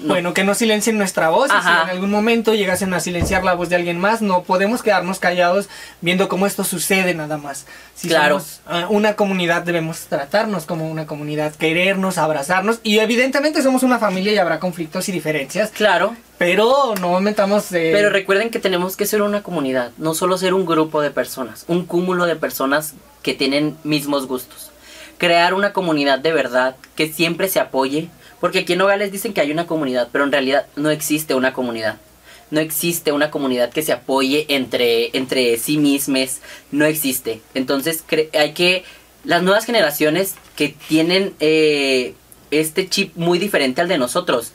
[0.00, 0.08] no.
[0.14, 1.48] Bueno, que no silencien nuestra voz.
[1.50, 4.82] y si en algún momento llegasen a silenciar la voz de alguien más, no podemos
[4.82, 5.68] quedarnos callados
[6.00, 7.66] viendo cómo esto sucede nada más.
[7.94, 8.38] Si Claro.
[8.40, 12.78] somos ah, una comunidad, debemos tratarnos como una comunidad, querernos, abrazarnos.
[12.82, 15.70] Y evidentemente somos una familia y habrá conflictos y diferencias.
[15.70, 17.72] claro Pero no metamos.
[17.72, 21.10] eh, Pero recuerden que tenemos que ser una comunidad, no solo ser un grupo de
[21.10, 24.70] personas, un cúmulo de personas que tienen mismos gustos.
[25.18, 28.08] Crear una comunidad de verdad que siempre se apoye,
[28.40, 31.52] porque aquí en Nogales dicen que hay una comunidad, pero en realidad no existe una
[31.52, 31.98] comunidad.
[32.50, 36.40] No existe una comunidad que se apoye entre, entre sí mismas,
[36.72, 37.40] no existe.
[37.54, 38.84] Entonces hay que,
[39.24, 42.14] las nuevas generaciones que tienen eh,
[42.50, 44.52] este chip muy diferente al de nosotros,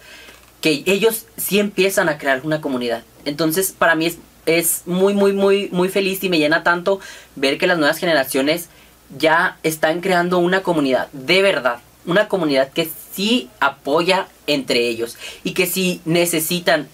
[0.61, 3.03] que ellos sí empiezan a crear una comunidad.
[3.23, 6.99] Entonces, para mí es, es muy, muy, muy, muy feliz y me llena tanto
[7.35, 8.69] ver que las nuevas generaciones
[9.17, 15.53] ya están creando una comunidad, de verdad, una comunidad que sí apoya entre ellos y
[15.53, 16.87] que si necesitan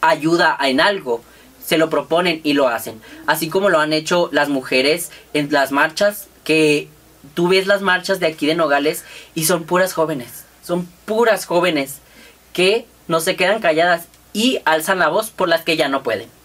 [0.00, 1.22] ayuda en algo,
[1.64, 3.00] se lo proponen y lo hacen.
[3.26, 6.88] Así como lo han hecho las mujeres en las marchas, que
[7.34, 11.96] tú ves las marchas de aquí de Nogales y son puras jóvenes, son puras jóvenes
[12.52, 16.35] que no se quedan calladas y alzan la voz por las que ya no pueden.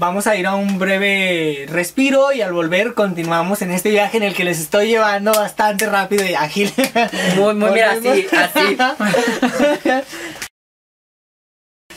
[0.00, 4.22] Vamos a ir a un breve respiro y al volver continuamos en este viaje en
[4.22, 6.72] el que les estoy llevando bastante rápido y ágil.
[7.36, 8.78] Muy, muy, mira, así, así.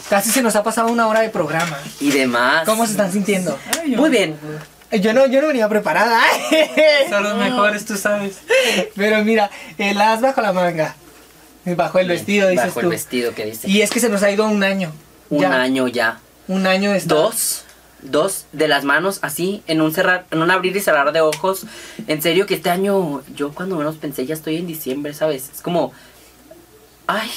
[0.10, 1.80] Casi se nos ha pasado una hora de programa.
[2.02, 2.66] Y demás.
[2.66, 3.58] ¿Cómo se están sintiendo?
[3.82, 4.36] Ay, Muy bien.
[4.92, 6.22] Yo no, yo no venía preparada.
[7.10, 8.40] Son los mejores, tú sabes.
[8.98, 10.94] Pero mira, el as bajo la manga.
[11.64, 12.88] Bajo el vestido, dices Bajo tú.
[12.88, 13.70] el vestido que dice.
[13.70, 14.92] Y es que se nos ha ido un año.
[15.30, 16.20] Un Ya, año ya.
[16.50, 17.63] Un año de estar- Dos.
[18.04, 21.66] Dos de las manos así, en un cerrar, en un abrir y cerrar de ojos.
[22.08, 25.50] En serio que este año, yo cuando menos pensé, ya estoy en diciembre, ¿sabes?
[25.54, 25.94] Es como.
[27.08, 27.30] Ay,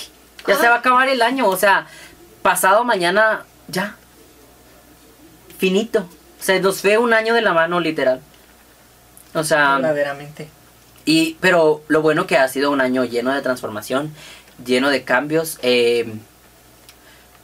[0.46, 1.48] ya se va a acabar el año.
[1.48, 1.86] O sea,
[2.42, 3.96] pasado mañana, ya.
[5.58, 6.06] Finito.
[6.40, 8.20] Se nos fue un año de la mano, literal.
[9.34, 10.48] O sea, Verdaderamente.
[11.04, 14.12] Y, pero lo bueno que ha sido un año lleno de transformación,
[14.64, 15.58] lleno de cambios.
[15.62, 16.12] eh,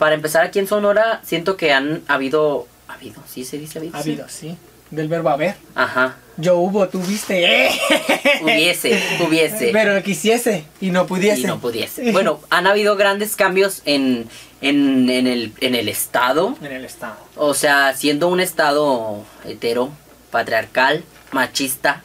[0.03, 2.67] para empezar aquí en Sonora, siento que han habido...
[2.93, 3.23] ¿Habido?
[3.27, 3.95] ¿Sí se dice habido?
[3.95, 4.11] Sí.
[4.11, 4.57] habido, sí.
[4.91, 5.55] Del verbo haber.
[5.75, 6.17] Ajá.
[6.37, 7.45] Yo hubo, tú viste.
[7.45, 7.71] ¡eh!
[8.43, 9.71] Hubiese, hubiese.
[9.73, 11.41] Pero quisiese y no pudiese.
[11.41, 12.13] Y no pudiese.
[12.13, 14.29] Bueno, han habido grandes cambios en,
[14.61, 16.57] en, en el, en el Estado.
[16.61, 17.17] En el Estado.
[17.37, 19.91] O sea, siendo un Estado hetero,
[20.31, 22.03] patriarcal, machista,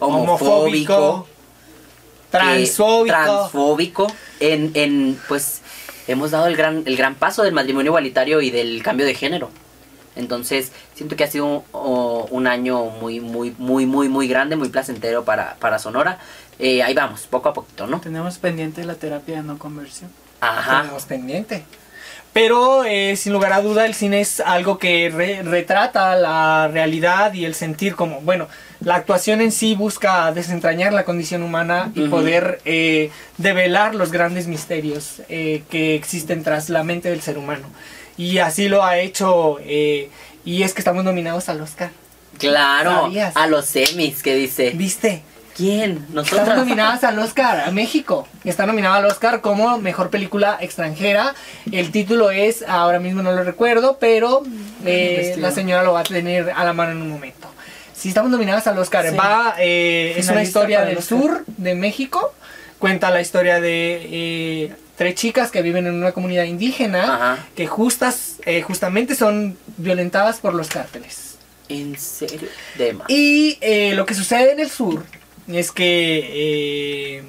[0.00, 1.28] homofóbico, Homofóbico.
[2.30, 3.06] Transfóbico.
[3.06, 4.06] transfóbico,
[4.40, 5.60] en, en, pues,
[6.08, 9.50] hemos dado el gran, el gran paso del matrimonio igualitario y del cambio de género.
[10.16, 14.68] Entonces, siento que ha sido o, un año muy, muy, muy, muy, muy grande, muy
[14.70, 16.18] placentero para, para Sonora.
[16.58, 18.00] Eh, ahí vamos, poco a poquito, ¿no?
[18.00, 20.10] Tenemos pendiente la terapia de no conversión.
[20.40, 20.82] Ajá.
[20.82, 21.64] Tenemos pendiente.
[22.32, 27.32] Pero eh, sin lugar a duda el cine es algo que re- retrata la realidad
[27.32, 28.46] y el sentir como, bueno,
[28.80, 34.48] la actuación en sí busca desentrañar la condición humana y poder eh, develar los grandes
[34.48, 37.68] misterios eh, que existen tras la mente del ser humano.
[38.16, 40.10] Y así lo ha hecho eh,
[40.44, 41.90] y es que estamos nominados al Oscar.
[42.38, 43.36] Claro, ¿Sabías?
[43.36, 44.70] a los semis que dice.
[44.70, 45.22] ¿Viste?
[45.56, 45.92] ¿Quién?
[45.92, 46.56] Están Nosotras.
[46.58, 48.28] nominadas al Oscar, a México.
[48.44, 51.34] Está nominada al Oscar como mejor película extranjera.
[51.72, 54.42] El título es, ahora mismo no lo recuerdo, pero
[54.84, 57.48] eh, la señora lo va a tener a la mano en un momento.
[57.94, 59.08] Sí, estamos nominadas al Oscar.
[59.08, 59.16] Sí.
[59.16, 62.34] Va, eh, es una historia del sur de México.
[62.78, 67.46] Cuenta la historia de eh, tres chicas que viven en una comunidad indígena Ajá.
[67.56, 71.36] que justas, eh, justamente son violentadas por los cárteles.
[71.68, 72.48] ¿En serio?
[73.08, 75.02] Y eh, lo que sucede en el sur
[75.48, 76.28] es que
[77.18, 77.22] eh,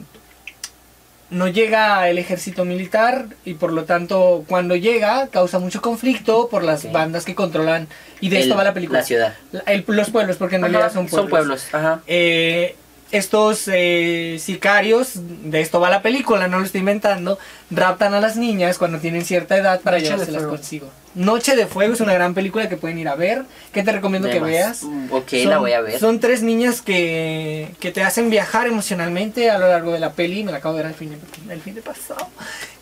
[1.29, 6.63] no llega el ejército militar y por lo tanto cuando llega causa mucho conflicto por
[6.63, 7.87] las bandas que controlan
[8.21, 8.99] y de El- esto va la película.
[8.99, 9.33] La ciudad.
[9.51, 11.19] La- el- los pueblos, porque en realidad son pueblos.
[11.21, 12.01] Son pueblos, ajá.
[12.07, 12.75] Eh,
[13.11, 17.39] estos eh, sicarios, de esto va la película, no lo estoy inventando,
[17.71, 20.89] raptan a las niñas cuando tienen cierta edad para Noche llevárselas consigo.
[21.15, 23.43] Noche de Fuego es una gran película que pueden ir a ver,
[23.73, 24.83] que te recomiendo que veas.
[24.83, 25.99] Mm, Ok, Son- la voy a ver.
[25.99, 30.43] Son tres niñas que, que te hacen viajar emocionalmente a lo largo de la peli.
[30.43, 32.27] Me la acabo de ver el fin de, el fin de pasado.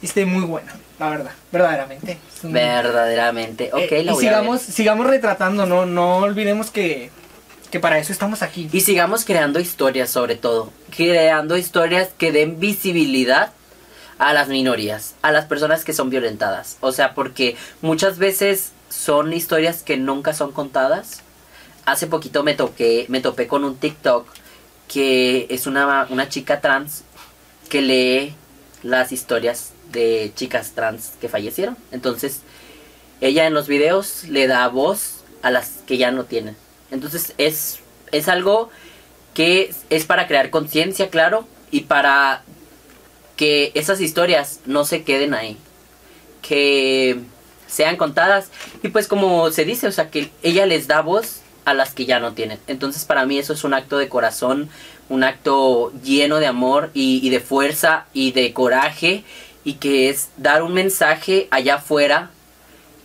[0.01, 2.17] Y está muy buena, la verdad, verdaderamente.
[2.43, 3.69] Verdaderamente.
[3.71, 4.75] Ok, Eh, la y voy a sigamos, ver.
[4.75, 7.09] sigamos retratando, no, no olvidemos que,
[7.75, 8.69] que para eso estamos aquí.
[8.71, 10.71] Y sigamos creando historias sobre todo.
[10.95, 13.51] Creando historias que den visibilidad
[14.17, 16.77] a las minorías, a las personas que son violentadas.
[16.79, 21.19] O sea, porque muchas veces son historias que nunca son contadas.
[21.83, 24.25] Hace poquito me toqué, me topé con un TikTok
[24.87, 27.03] que es una, una chica trans
[27.67, 28.35] que lee
[28.83, 31.75] las historias de chicas trans que fallecieron.
[31.91, 32.39] Entonces,
[33.19, 36.55] ella en los videos le da voz a las que ya no tienen.
[36.91, 37.79] Entonces, es,
[38.11, 38.69] es algo
[39.33, 42.43] que es para crear conciencia, claro, y para
[43.35, 45.57] que esas historias no se queden ahí.
[46.41, 47.19] Que
[47.67, 48.49] sean contadas.
[48.83, 52.05] Y pues como se dice, o sea, que ella les da voz a las que
[52.05, 52.59] ya no tienen.
[52.67, 54.69] Entonces para mí eso es un acto de corazón,
[55.09, 59.23] un acto lleno de amor y, y de fuerza y de coraje.
[59.63, 62.29] Y que es dar un mensaje allá afuera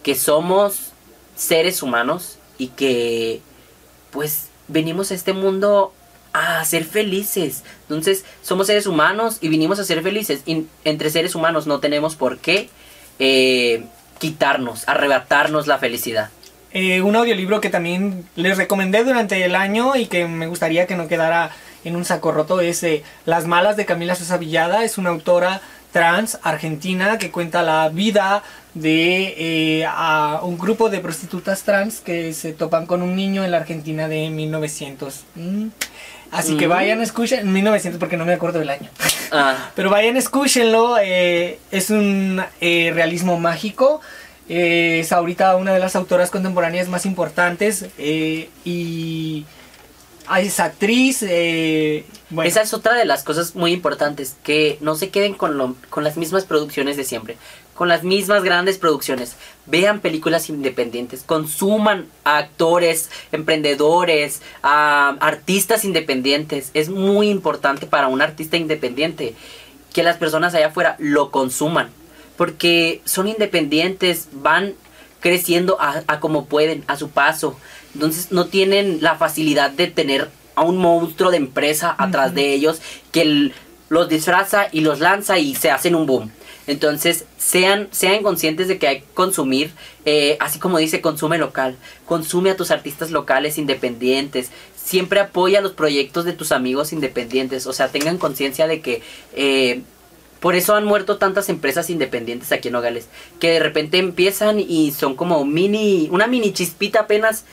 [0.03, 0.93] que somos
[1.35, 3.41] seres humanos y que
[4.11, 5.93] pues venimos a este mundo
[6.33, 7.65] a ser felices.
[7.83, 10.43] Entonces, somos seres humanos y vinimos a ser felices.
[10.47, 12.69] Y entre seres humanos no tenemos por qué
[13.19, 13.85] eh,
[14.19, 16.31] quitarnos, arrebatarnos la felicidad.
[16.73, 20.95] Eh, un audiolibro que también les recomendé durante el año y que me gustaría que
[20.95, 21.51] no quedara
[21.85, 24.85] en un saco roto es eh, Las Malas de Camila Sosa Villada.
[24.85, 25.61] Es una autora
[25.93, 28.45] trans argentina que cuenta la vida
[28.75, 29.35] de
[29.81, 33.57] eh, a un grupo de prostitutas trans que se topan con un niño en la
[33.59, 35.25] Argentina de 1900.
[35.35, 35.67] Mm.
[36.31, 36.71] Así que Mm.
[36.71, 38.89] vayan, escuchen, 1900 porque no me acuerdo del año.
[39.33, 40.97] Ah, Pero vayan, escúchenlo.
[41.03, 44.01] eh, es un eh, realismo mágico.
[44.49, 47.87] es ahorita una de las autoras contemporáneas más importantes.
[47.99, 49.45] y
[50.39, 51.25] es actriz.
[51.27, 55.59] eh, bueno, Esa es otra de las cosas muy importantes, que no se queden con,
[55.59, 57.37] lo, con las mismas producciones de siempre,
[57.81, 59.37] con las mismas grandes producciones.
[59.65, 66.71] Vean películas independientes, consuman a actores, emprendedores, a artistas independientes.
[66.75, 69.35] Es muy importante para un artista independiente
[69.95, 71.89] que las personas allá afuera lo consuman,
[72.37, 74.75] porque son independientes, van
[75.21, 77.57] creciendo a, a como pueden, a su paso.
[77.95, 82.83] Entonces no tienen la facilidad de tener a un monstruo de empresa atrás de ellos
[83.11, 83.55] que el-
[83.89, 86.31] los disfraza y los lanza y se hacen un boom.
[86.71, 89.73] Entonces sean, sean conscientes de que hay que consumir,
[90.05, 95.73] eh, así como dice, consume local, consume a tus artistas locales independientes, siempre apoya los
[95.73, 97.67] proyectos de tus amigos independientes.
[97.67, 99.03] O sea, tengan conciencia de que
[99.35, 99.83] eh,
[100.39, 103.09] por eso han muerto tantas empresas independientes aquí en Nogales.
[103.41, 107.45] Que de repente empiezan y son como mini, una mini chispita apenas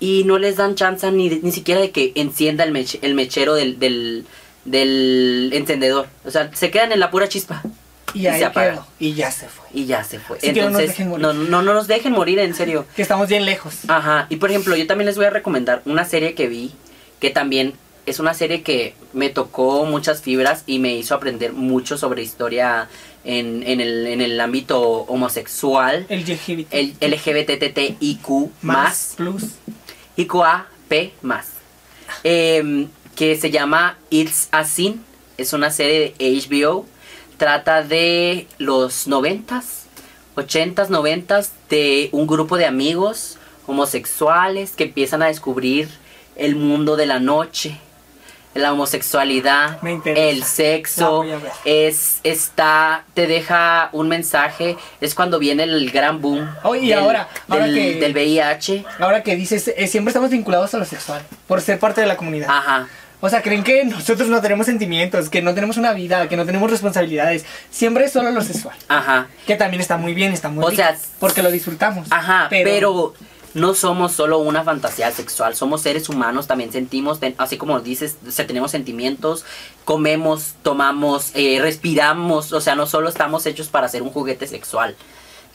[0.00, 3.54] y no les dan chance ni, ni siquiera de que encienda el, mech- el mechero
[3.54, 4.26] del, del,
[4.64, 6.08] del encendedor.
[6.24, 7.62] O sea, se quedan en la pura chispa.
[8.14, 8.72] Y Y ahí se apaga.
[8.72, 8.86] quedó.
[8.98, 9.66] Y ya se fue.
[9.72, 10.38] Y ya se fue.
[10.38, 11.26] Así que no nos Entonces, dejen morir.
[11.26, 12.86] no, no, no nos dejen morir, en serio.
[12.96, 13.74] Que estamos bien lejos.
[13.88, 16.72] Ajá, y por ejemplo, yo también les voy a recomendar una serie que vi,
[17.20, 17.74] que también
[18.06, 22.88] es una serie que me tocó muchas fibras y me hizo aprender mucho sobre historia
[23.24, 26.72] en, en, el, en el ámbito homosexual, El LGBT.
[26.72, 28.28] el LGBTTIQ
[28.62, 29.42] más, Plus.
[30.16, 31.48] IQAP más,
[32.22, 35.04] em, que se llama It's a Sin,
[35.36, 36.86] es una serie de HBO,
[37.36, 39.84] trata de los noventas,
[40.34, 45.88] ochentas, noventas, de un grupo de amigos homosexuales que empiezan a descubrir
[46.36, 47.78] el mundo de la noche,
[48.54, 49.78] la homosexualidad,
[50.16, 51.24] el sexo,
[51.66, 56.98] es, está, te deja un mensaje, es cuando viene el gran boom Oh, y del,
[56.98, 58.84] ahora- ahora del- que- del VIH.
[58.98, 61.22] Ahora que dices, eh, siempre estamos vinculados a lo sexual.
[61.46, 62.48] Por ser parte de la comunidad.
[62.48, 62.88] Ajá.
[63.26, 66.46] O sea, creen que nosotros no tenemos sentimientos, que no tenemos una vida, que no
[66.46, 67.44] tenemos responsabilidades.
[67.70, 68.76] Siempre es solo lo sexual.
[68.86, 72.06] Ajá, Que también está muy bien, está muy O rico, sea, porque lo disfrutamos.
[72.10, 73.14] ajá, pero,
[73.54, 78.16] no somos solo una fantasía sexual, somos seres humanos, también sentimos, ten- así como dices,
[78.28, 79.44] o sea, tenemos sentimientos,
[79.84, 84.94] comemos, tomamos, eh, respiramos, o sea, no solo estamos hechos para ser un juguete sexual,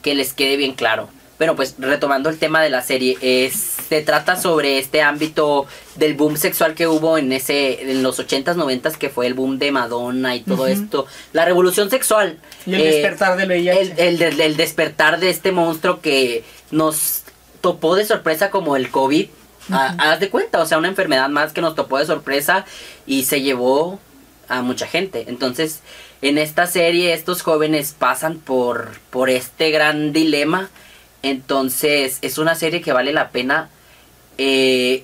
[0.02, 1.08] que les quede bien claro.
[1.42, 3.54] Bueno, pues retomando el tema de la serie, es,
[3.90, 5.66] se trata sobre este ámbito
[5.96, 9.58] del boom sexual que hubo en ese en los 80s, 90s, que fue el boom
[9.58, 10.72] de Madonna y todo Ujú.
[10.72, 12.38] esto, la revolución sexual.
[12.68, 13.82] Y el Eh, despertar del VIH.
[14.08, 17.24] el, el, del despertar de este monstruo que nos
[17.60, 19.28] topó de sorpresa como el COVID.
[19.72, 22.66] Ah, haz de cuenta, o sea, una enfermedad más que nos topó de sorpresa
[23.08, 24.00] y se llevó
[24.48, 25.26] a mucha gente.
[25.28, 25.80] Entonces,
[26.22, 30.70] en esta serie estos jóvenes pasan por, por este gran dilema.
[31.24, 33.70] Entonces, es una serie que vale la pena
[34.38, 35.04] eh,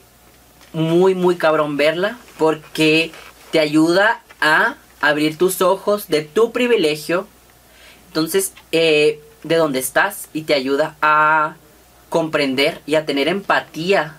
[0.74, 3.11] muy, muy cabrón verla porque
[3.51, 7.28] te ayuda a abrir tus ojos de tu privilegio
[8.18, 11.55] entonces, eh, de dónde estás y te ayuda a
[12.09, 14.15] comprender y a tener empatía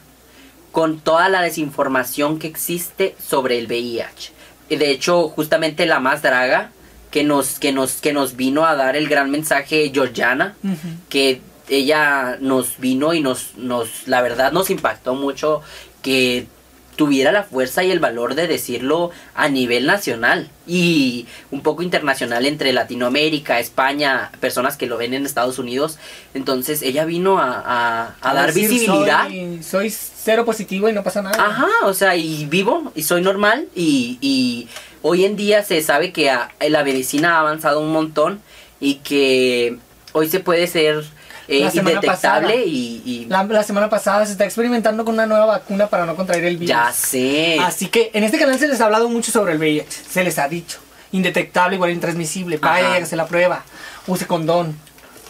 [0.71, 4.33] con toda la desinformación que existe sobre el VIH.
[4.69, 6.71] Y De hecho, justamente la más draga
[7.11, 10.55] que nos, que nos, que nos vino a dar el gran mensaje Georgiana,
[11.09, 15.61] que ella nos vino y nos, nos, la verdad nos impactó mucho
[16.03, 16.47] que
[16.97, 22.45] tuviera la fuerza y el valor de decirlo a nivel nacional y un poco internacional
[22.45, 25.97] entre Latinoamérica, España, personas que lo ven en Estados Unidos.
[26.35, 29.29] Entonces ella vino a, a- a dar decir, visibilidad.
[29.29, 31.37] Soy, soy cero positivo y no pasa nada.
[31.41, 34.67] Ajá, o sea, y vivo y soy normal y, y
[35.03, 36.33] hoy en día se sabe que
[36.69, 38.41] la medicina ha avanzado un montón
[38.81, 39.77] y que
[40.15, 41.05] hoy se puede ser
[41.49, 42.55] eh, La semana indetectable pasada.
[42.65, 46.15] y, y La, la semana pasada se está experimentando con una nueva vacuna para no
[46.15, 46.69] contraer el virus.
[46.69, 47.59] ya sé.
[47.61, 49.87] Así que en este canal se les ha hablado mucho sobre el VIH.
[50.11, 50.79] Se les ha dicho.
[51.13, 52.59] Indetectable, igual intransmisible.
[52.59, 53.65] Vaya hágase la prueba.
[54.07, 54.77] Use condón.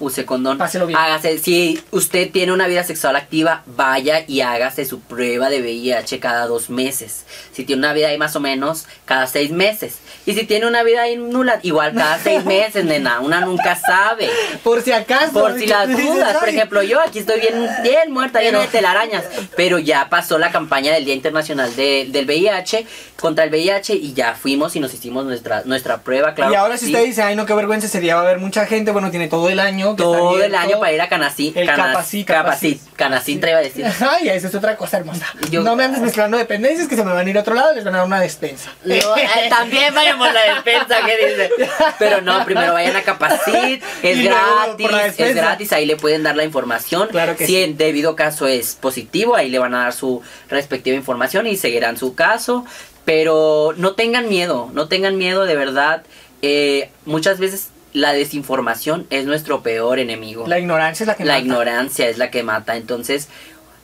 [0.01, 0.59] Use condón.
[0.59, 0.99] Páselo bien.
[0.99, 6.20] Hágase, si usted tiene una vida sexual activa, vaya y hágase su prueba de VIH
[6.20, 7.24] cada dos meses.
[7.53, 9.96] Si tiene una vida ahí más o menos, cada seis meses.
[10.26, 13.20] Y si tiene una vida ahí nula, igual cada seis meses, nena.
[13.20, 14.28] Una nunca sabe.
[14.62, 15.32] Por si acaso.
[15.32, 19.24] Por si las dudas, por ejemplo, yo aquí estoy bien, bien muerta, llena de telarañas,
[19.57, 22.86] pero ya pasó la campaña del Día Internacional de- del VIH
[23.20, 26.53] contra el VIH y ya fuimos y nos hicimos nuestra nuestra prueba, claro.
[26.53, 26.92] y ahora si sí.
[26.92, 29.28] usted dice, ay no, qué vergüenza, ese día va a haber mucha gente, bueno, tiene
[29.28, 29.88] todo el año.
[29.97, 32.80] Que está todo el año para ir a Canasí, El Canas- Capacit, Capacit.
[32.97, 33.84] Canacintra iba a decir.
[34.01, 35.26] Ay, eso es otra cosa hermosa.
[35.51, 37.74] Yo- No me andes mezclando dependencias que se me van a ir a otro lado,
[37.74, 38.70] les van a dar una despensa.
[38.84, 39.03] No, eh,
[39.49, 41.51] también vayan por la despensa, ¿qué dice?
[41.99, 46.36] Pero no, primero vayan a Capacit, es Y gratis, es gratis, ahí le pueden dar
[46.36, 47.09] la información.
[47.09, 47.62] Claro que si sí.
[47.62, 51.97] en debido caso es positivo, ahí le van a dar su respectiva información y seguirán
[51.97, 52.64] su caso.
[53.05, 56.03] Pero no tengan miedo, no tengan miedo de verdad.
[56.43, 60.47] Eh, muchas veces la desinformación es nuestro peor enemigo.
[60.47, 61.45] La ignorancia es la que La mata.
[61.45, 62.76] ignorancia es la que mata.
[62.76, 63.28] Entonces,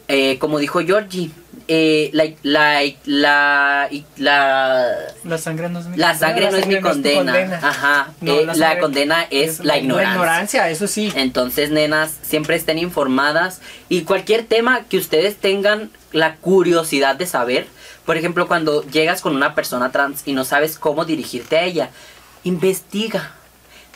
[0.08, 1.30] eh, como dijo Georgie,
[1.66, 3.88] eh, la, la, la,
[4.18, 4.92] la,
[5.24, 7.32] La sangre no es mi la sangre la no es mi es condena.
[7.32, 7.60] condena.
[7.62, 8.12] Ajá.
[8.20, 10.08] No, eh, la la, condena es, la ignorancia.
[10.10, 11.10] La ignorancia, eso sí.
[11.16, 17.66] Entonces, nenas, siempre estén informadas y cualquier tema que ustedes tengan la curiosidad de saber,
[18.04, 21.88] por ejemplo, cuando llegas con una persona trans y no sabes cómo dirigirte a ella,
[22.42, 23.32] investiga.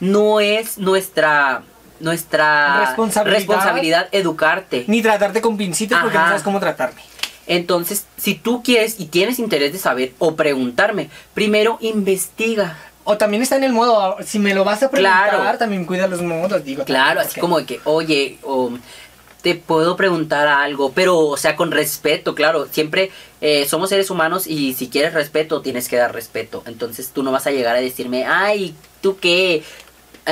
[0.01, 1.63] No es nuestra
[2.01, 3.39] nuestra Responsabilidad.
[3.39, 4.85] responsabilidad educarte.
[4.87, 7.01] Ni tratarte con pincitas porque no sabes cómo tratarme.
[7.49, 12.77] Entonces, si tú quieres y tienes interés de saber o preguntarme, primero investiga.
[13.05, 15.59] O también está en el modo, si me lo vas a preguntar, Claro.
[15.59, 16.85] también cuida los modos, digo.
[16.85, 18.39] Claro, así como de que, oye,
[19.43, 22.69] te puedo preguntar algo, pero, o sea, con respeto, claro.
[22.71, 26.63] Siempre eh, somos seres humanos y si quieres respeto, tienes que dar respeto.
[26.67, 29.63] Entonces tú no vas a llegar a decirme, ay, ¿tú qué?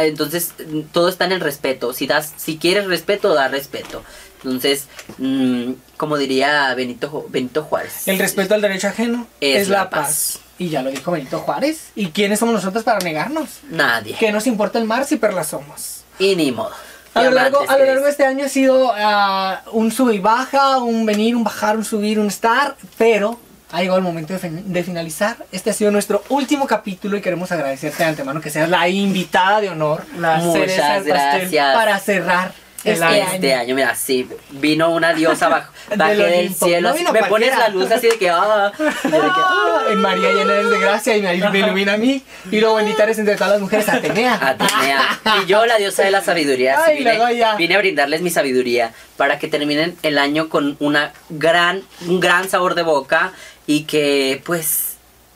[0.04, 0.52] Entonces
[0.92, 1.92] todo está en el respeto.
[1.92, 4.02] Si das, si quieres respeto, da respeto.
[4.44, 4.86] Entonces,
[5.18, 8.06] mm, como diría Benito, Benito Juárez.
[8.06, 10.06] El respeto al derecho ajeno Es es, la, paz.
[10.06, 10.40] paz.
[10.58, 11.90] Y ya lo dijo Benito Juárez.
[11.94, 13.60] ¿Y quiénes somos nosotros para negarnos?
[13.70, 14.14] Nadie.
[14.14, 16.04] Que nos importa el mar si perlas somos.
[16.18, 16.72] Y ni modo.
[17.14, 18.12] A lo, largo, a lo largo de es.
[18.12, 22.20] este año ha sido ah, un sube y baja, un venir, un bajar, un subir,
[22.20, 23.40] un estar, pero
[23.72, 25.36] ha llegado el momento de, fin- de finalizar.
[25.52, 29.60] Este ha sido nuestro último capítulo y queremos agradecerte de antemano que seas la invitada
[29.60, 31.74] de honor La Muchas gracias.
[31.74, 32.52] para cerrar
[32.84, 33.26] El este año.
[33.32, 37.58] Este año, mira, sí, vino una diosa bajo, bajé del cielo, No me pones cualquiera.
[37.58, 41.16] la luz así de que, ah, de que, Ah, en María llena eres de gracia
[41.16, 42.22] y me, me ilumina a mí.
[42.50, 44.34] Y luego bendita eres entre todas las mujeres, Atenea.
[44.34, 45.20] Atenea.
[45.42, 48.30] Y yo, la diosa de la sabiduría, sí, Ay, la vine, vine a brindarles mi
[48.30, 53.32] sabiduría para que terminen el año con una gran, un gran sabor de boca
[53.66, 54.94] y que, pues,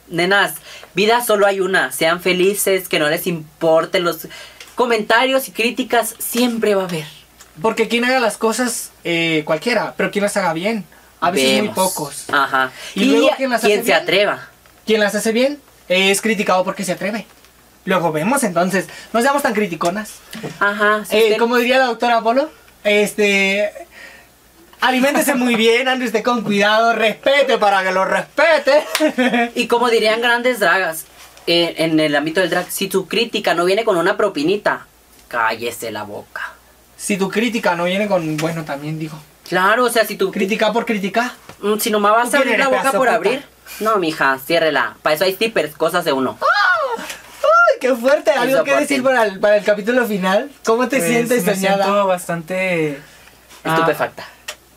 [0.08, 0.54] nenas,
[0.94, 1.92] vida solo hay una.
[1.92, 4.28] Sean felices, que no les importen los
[4.74, 7.06] comentarios y críticas, siempre va a haber.
[7.60, 10.84] Porque quien haga las cosas, eh, cualquiera, pero quien las haga bien.
[11.20, 12.24] A veces muy pocos.
[12.32, 12.72] Ajá.
[12.94, 13.96] Y Y, luego, quien, ¿quién las hace se bien?
[13.96, 14.48] atreva.
[14.86, 15.58] Quien las hace bien
[15.88, 17.26] es criticado porque se atreve.
[17.84, 20.12] Luego vemos entonces, no seamos tan criticonas.
[20.60, 21.02] Ajá.
[21.10, 22.50] Eh, como diría la doctora Polo,
[22.84, 23.70] este.
[24.80, 28.84] Aliméntese muy bien, ande usted con cuidado, respete para que lo respete.
[29.54, 31.04] Y como dirían grandes dragas
[31.46, 34.86] eh, en el ámbito del drag, si tu crítica no viene con una propinita,
[35.28, 36.52] cállese la boca.
[36.96, 38.36] si tu crítica no viene con.
[38.38, 39.18] Bueno, también digo.
[39.48, 41.32] Claro, o sea, si tu Crítica por criticar.
[41.60, 43.14] Mm, si nomás vas ¿Tú a abrir la boca por puta?
[43.14, 43.44] abrir,
[43.80, 44.96] no, mija, ciérrela.
[45.02, 46.38] Para eso hay zippers, cosas de uno.
[46.40, 48.30] ¡Ay, qué fuerte!
[48.30, 50.50] ¿Algo que decir para el, para el capítulo final?
[50.64, 51.84] ¿Cómo te Pues, sientes me soñada?
[51.84, 53.00] siento bastante...
[53.64, 54.24] ah, Estupefacta.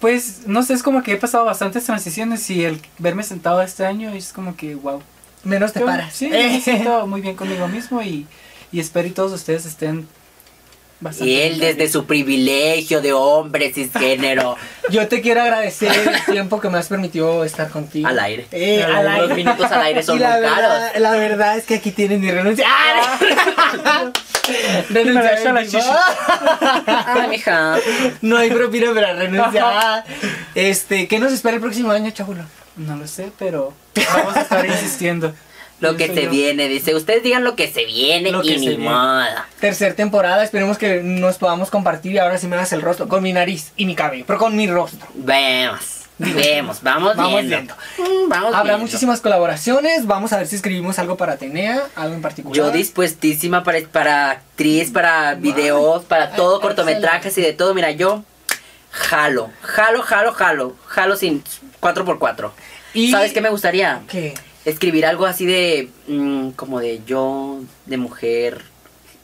[0.04, 3.86] Pues, no sé, es como que he pasado bastantes transiciones y el verme sentado este
[3.86, 5.02] año es como que, wow.
[5.46, 6.14] Menos te paras.
[6.14, 6.50] Sí, Eh.
[6.52, 8.28] me siento muy bien conmigo mismo y,
[8.74, 10.06] y espero y todos ustedes estén
[11.00, 11.76] bastante Y él bien.
[11.78, 14.58] desde su privilegio de hombre cisgénero
[14.90, 18.06] Yo te quiero agradecer el tiempo que me has permitido estar contigo.
[18.10, 18.46] al aire.
[18.52, 19.36] Eh, al Los aire.
[19.36, 20.56] minutos al aire son Y la muy verdad,
[20.92, 21.00] caros.
[21.02, 22.66] La verdad es que aquí tienes mi renuncia.
[22.68, 24.12] ¡Ah!
[24.90, 25.14] renuncia.
[25.14, 25.84] Me la echo a la 25.
[25.84, 26.84] chichi.
[26.88, 27.76] Ay, mija.
[28.22, 30.04] No hay propina para renunciar.
[30.56, 32.44] Este, ¿qué nos espera el próximo año, chabulo?
[32.76, 33.74] No lo sé, pero
[34.14, 35.34] vamos a estar insistiendo.
[35.80, 36.30] Lo que se yo.
[36.30, 36.96] viene, dice.
[36.96, 38.86] Ustedes digan lo que se viene Lo y que ni se viene.
[38.86, 39.48] moda.
[39.60, 43.22] Tercer temporada, esperemos que nos podamos compartir y ahora sí me hagas el rostro con
[43.22, 45.06] mi nariz y mi cabello, pero con mi rostro.
[45.14, 45.82] Vemos,
[46.18, 47.50] vemos, vamos, Vamos viendo.
[47.50, 47.74] viendo.
[47.98, 48.78] Mm, vamos Habrá viendo.
[48.80, 52.56] muchísimas colaboraciones, vamos a ver si escribimos algo para Atenea, algo en particular.
[52.56, 57.74] Yo dispuestísima para, para actriz, para videos, para todo, cortometrajes y de todo.
[57.74, 58.24] Mira, yo
[58.92, 61.44] jalo, jalo, jalo, jalo, jalo sin
[61.82, 62.52] 4x4.
[62.94, 64.02] Y- ¿Sabes qué me gustaría?
[64.08, 64.34] ¿Qué?
[64.66, 68.62] Escribir algo así de, mm, como de yo, de mujer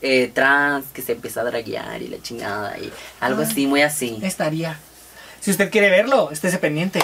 [0.01, 3.45] eh, trans, que se empieza a draguear y la chingada, y algo Ah.
[3.45, 4.17] así, muy así.
[4.23, 4.79] estaría.
[5.39, 6.99] Si usted quiere verlo, estése pendiente.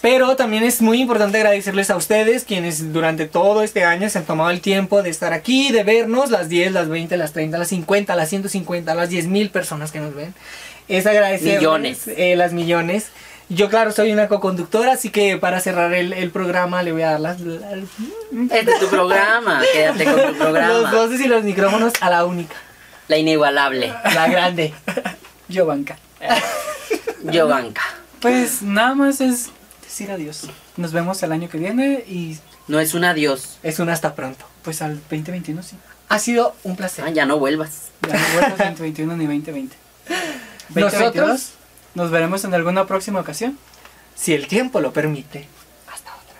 [0.00, 4.24] Pero también es muy importante agradecerles a ustedes, quienes durante todo este año se han
[4.26, 7.68] tomado el tiempo de estar aquí, de vernos, las 10, las 20, las 30, las
[7.68, 10.34] 50, las 150, las 10 mil personas que nos ven.
[10.86, 12.02] Es agradecerles Millones.
[12.06, 13.06] eh, las millones.
[13.48, 17.12] Yo, claro, soy una co-conductora, así que para cerrar el, el programa le voy a
[17.12, 17.62] dar las, las-
[18.52, 20.92] Este es tu programa, quédate con tu los programa.
[20.92, 22.54] voces y los micrófonos a la única,
[23.08, 24.72] La inigualable, la grande.
[25.48, 25.98] Yo banca.
[27.32, 27.82] yo banca.
[28.20, 29.50] Pues nada más es
[29.82, 30.48] decir adiós.
[30.76, 33.58] Nos vemos el año que viene y No es un adiós.
[33.62, 34.44] Es un hasta pronto.
[34.62, 35.76] pues al 2021 sí.
[36.08, 37.04] Ha sido un placer.
[37.06, 37.88] Ah, ya no vuelvas.
[38.06, 39.76] Ya no vuelvo 2021 ni 2020.
[40.74, 41.50] Nosotros, 2022,
[41.94, 43.58] nos veremos en alguna próxima ocasión.
[44.14, 45.46] si el tiempo lo permite.
[45.86, 46.36] Hasta otra.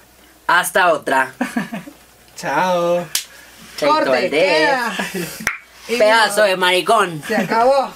[0.47, 1.33] Hasta otra.
[2.37, 3.07] Chao.
[3.81, 4.31] Corte.
[4.31, 4.97] queda.
[5.87, 7.23] Pedazo de maricón.
[7.27, 7.93] Se acabó.